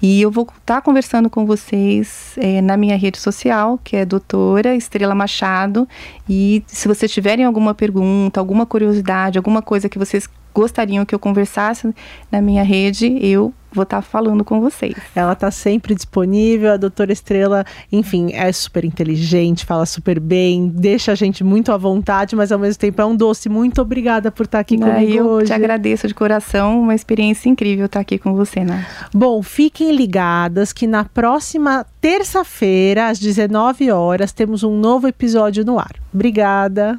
[0.00, 4.76] E eu vou estar conversando com vocês é, na minha rede social, que é doutora
[4.76, 5.88] Estrela Machado.
[6.28, 11.18] E se vocês tiverem alguma pergunta, alguma curiosidade, alguma coisa que vocês gostariam que eu
[11.18, 11.94] conversasse
[12.32, 14.94] na minha rede, eu vou estar tá falando com vocês.
[15.14, 17.62] Ela está sempre disponível, a doutora Estrela,
[17.92, 22.58] enfim, é super inteligente, fala super bem, deixa a gente muito à vontade, mas ao
[22.58, 23.50] mesmo tempo é um doce.
[23.50, 25.44] Muito obrigada por estar tá aqui comigo eu hoje.
[25.44, 28.86] Eu te agradeço de coração, uma experiência incrível estar tá aqui com você, né?
[29.12, 35.78] Bom, fiquem ligadas que na próxima terça-feira, às 19 horas, temos um novo episódio no
[35.78, 35.96] ar.
[36.14, 36.98] Obrigada.